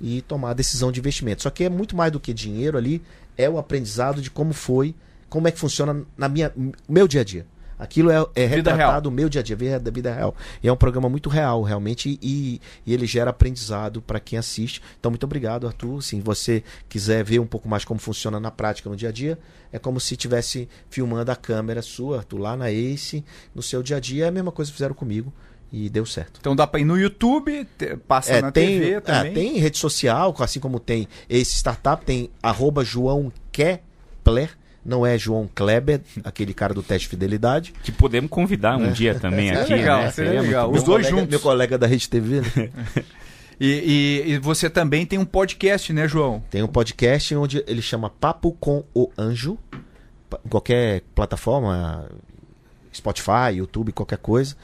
[0.00, 1.42] e tomar a decisão de investimento.
[1.42, 3.02] Só que é muito mais do que dinheiro ali,
[3.36, 4.94] é o aprendizado de como foi,
[5.28, 6.52] como é que funciona na minha
[6.88, 7.46] meu dia a dia.
[7.78, 10.34] Aquilo é, é retratado no meu dia a dia, da vida real.
[10.62, 14.80] E é um programa muito real, realmente, e, e ele gera aprendizado para quem assiste.
[14.98, 16.02] Então, muito obrigado, Arthur.
[16.02, 19.38] Se você quiser ver um pouco mais como funciona na prática, no dia a dia,
[19.70, 23.22] é como se estivesse filmando a câmera sua, Arthur, lá na Ace,
[23.54, 24.24] no seu dia a dia.
[24.24, 25.30] É a mesma coisa que fizeram comigo
[25.76, 26.38] e deu certo.
[26.40, 27.68] Então dá para ir no YouTube,
[28.08, 29.30] passa é, na tem, TV é, também.
[29.30, 35.18] É, tem rede social, assim como tem esse startup, tem arroba João Kepler, não é
[35.18, 37.74] João Kleber, aquele cara do teste de fidelidade.
[37.82, 38.90] Que podemos convidar um é.
[38.90, 39.74] dia também aqui.
[39.74, 40.10] É legal, né?
[40.10, 40.70] seria legal.
[40.70, 41.28] Os dois colega, juntos.
[41.28, 42.40] Meu colega da Rede TV.
[42.40, 42.70] Né?
[43.60, 46.42] e, e, e, você também tem um podcast, né, João?
[46.50, 49.58] Tem um podcast onde ele chama Papo com o Anjo.
[50.44, 52.08] Em qualquer plataforma,
[52.94, 54.56] Spotify, YouTube, qualquer coisa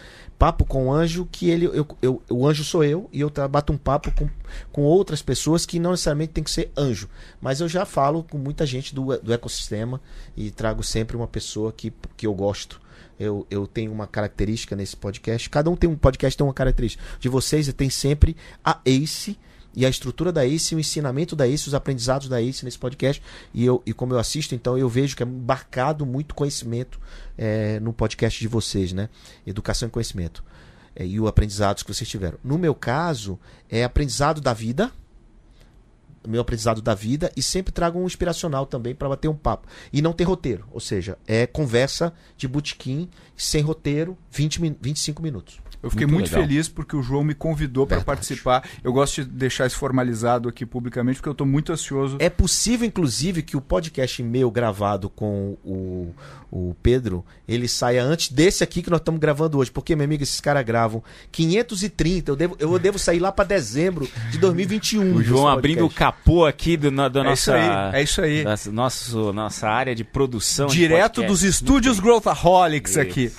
[0.43, 3.73] papo com o anjo que ele eu, eu, o anjo sou eu e eu bato
[3.73, 4.29] um papo com,
[4.73, 7.09] com outras pessoas que não necessariamente tem que ser anjo.
[7.41, 10.01] Mas eu já falo com muita gente do, do ecossistema
[10.37, 12.81] e trago sempre uma pessoa que, que eu gosto.
[13.21, 15.49] Eu, eu tenho uma característica nesse podcast.
[15.49, 17.01] Cada um tem um podcast tem uma característica.
[17.21, 19.39] De vocês tem sempre a Ace
[19.75, 23.23] e a estrutura da ACE, o ensinamento da ACE, os aprendizados da ACE nesse podcast.
[23.55, 27.01] E, eu, e como eu assisto, então eu vejo que é embarcado muito conhecimento
[27.37, 29.09] é, no podcast de vocês, né?
[29.47, 30.45] Educação e conhecimento.
[30.95, 32.39] É, e o aprendizados que vocês tiveram.
[32.45, 34.93] No meu caso, é aprendizado da vida,
[36.29, 39.67] meu aprendizado da vida e sempre trago um inspiracional também para bater um papo.
[39.93, 45.62] E não tem roteiro, ou seja, é conversa de botequim sem roteiro, 20, 25 minutos.
[45.83, 48.67] Eu fiquei muito, muito feliz porque o João me convidou para participar.
[48.85, 52.17] Eu gosto de deixar isso formalizado aqui publicamente porque eu estou muito ansioso.
[52.21, 56.15] É possível, inclusive, que o podcast meu gravado com o,
[56.53, 59.73] o Pedro, ele saia antes desse aqui que nós estamos gravando hoje.
[59.73, 61.03] Porque, meu amigo, esses caras gravam
[61.33, 62.31] 530.
[62.31, 65.17] Eu devo, eu devo sair lá para dezembro de 2021.
[65.17, 68.45] O João abrindo o capô aqui do, do é nossa, isso aí, é isso aí.
[68.45, 70.69] Da, nosso, nossa área de produção.
[70.69, 73.33] Direto de dos estúdios Growthaholics aqui.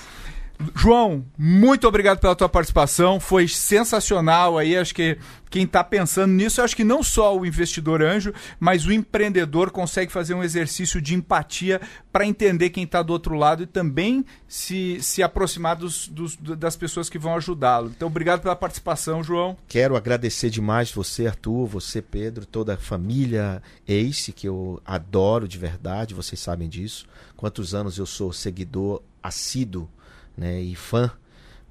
[0.74, 3.18] João, muito obrigado pela tua participação.
[3.18, 4.76] Foi sensacional aí.
[4.76, 5.18] Acho que
[5.50, 10.10] quem está pensando nisso, acho que não só o investidor anjo, mas o empreendedor consegue
[10.10, 11.80] fazer um exercício de empatia
[12.12, 16.76] para entender quem está do outro lado e também se, se aproximar dos, dos das
[16.76, 17.92] pessoas que vão ajudá-lo.
[17.94, 19.56] Então, obrigado pela participação, João.
[19.68, 25.58] Quero agradecer demais você, Arthur, você, Pedro, toda a família Ace, que eu adoro de
[25.58, 27.06] verdade, vocês sabem disso.
[27.36, 29.88] Quantos anos eu sou seguidor assíduo
[30.36, 31.10] né, e fã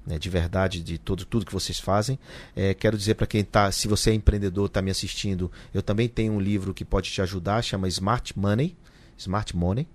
[0.06, 2.18] né, de verdade de todo, tudo que vocês fazem.
[2.54, 6.08] É, quero dizer para quem está, se você é empreendedor, está me assistindo, eu também
[6.08, 8.76] tenho um livro que pode te ajudar, chama Smart Money,
[9.16, 9.88] Smart Money,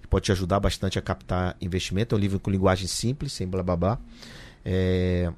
[0.00, 2.14] que pode te ajudar bastante a captar investimento.
[2.14, 3.98] É um livro com linguagem simples, sem blá blá blá.
[4.64, 5.32] É,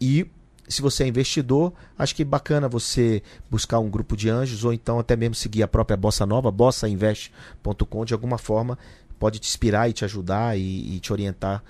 [0.00, 0.26] e
[0.68, 4.72] se você é investidor, acho que é bacana você buscar um grupo de anjos ou
[4.72, 8.78] então até mesmo seguir a própria Bossa Nova, bossainvest.com, de alguma forma
[9.20, 11.62] pode te inspirar e te ajudar e, e te orientar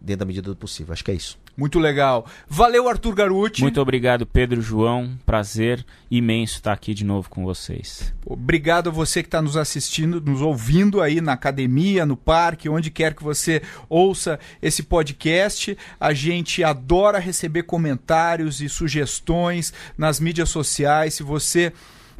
[0.00, 0.92] dentro da medida do possível.
[0.92, 1.38] Acho que é isso.
[1.56, 2.26] Muito legal.
[2.48, 3.62] Valeu, Arthur Garuti.
[3.62, 5.16] Muito obrigado, Pedro João.
[5.24, 8.12] Prazer imenso estar aqui de novo com vocês.
[8.26, 12.90] Obrigado a você que está nos assistindo, nos ouvindo aí na academia, no parque, onde
[12.90, 15.78] quer que você ouça esse podcast.
[16.00, 21.14] A gente adora receber comentários e sugestões nas mídias sociais.
[21.14, 21.72] Se você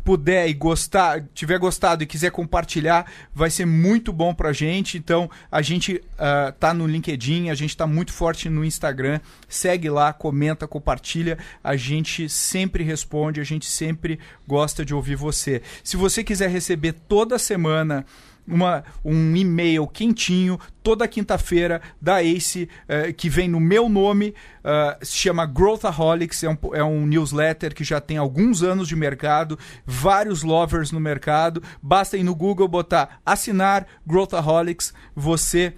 [0.04, 4.98] puder e gostar, tiver gostado e quiser compartilhar, vai ser muito bom pra gente.
[4.98, 9.18] Então, a gente uh, tá no LinkedIn, a gente tá muito forte no Instagram.
[9.48, 11.38] Segue lá, comenta, compartilha.
[11.62, 15.62] A gente sempre responde, a gente sempre gosta de ouvir você.
[15.82, 18.04] Se você quiser receber toda semana
[18.46, 25.04] uma, um e-mail quentinho toda quinta-feira da Ace, uh, que vem no meu nome, uh,
[25.04, 29.58] se chama Growthaholics, é um, é um newsletter que já tem alguns anos de mercado,
[29.86, 31.62] vários lovers no mercado.
[31.82, 35.72] Basta ir no Google botar assinar Growthaholics, você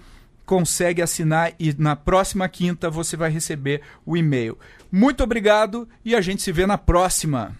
[0.45, 4.57] consegue assinar e na próxima quinta você vai receber o e-mail.
[4.91, 7.53] Muito obrigado e a gente se vê na próxima.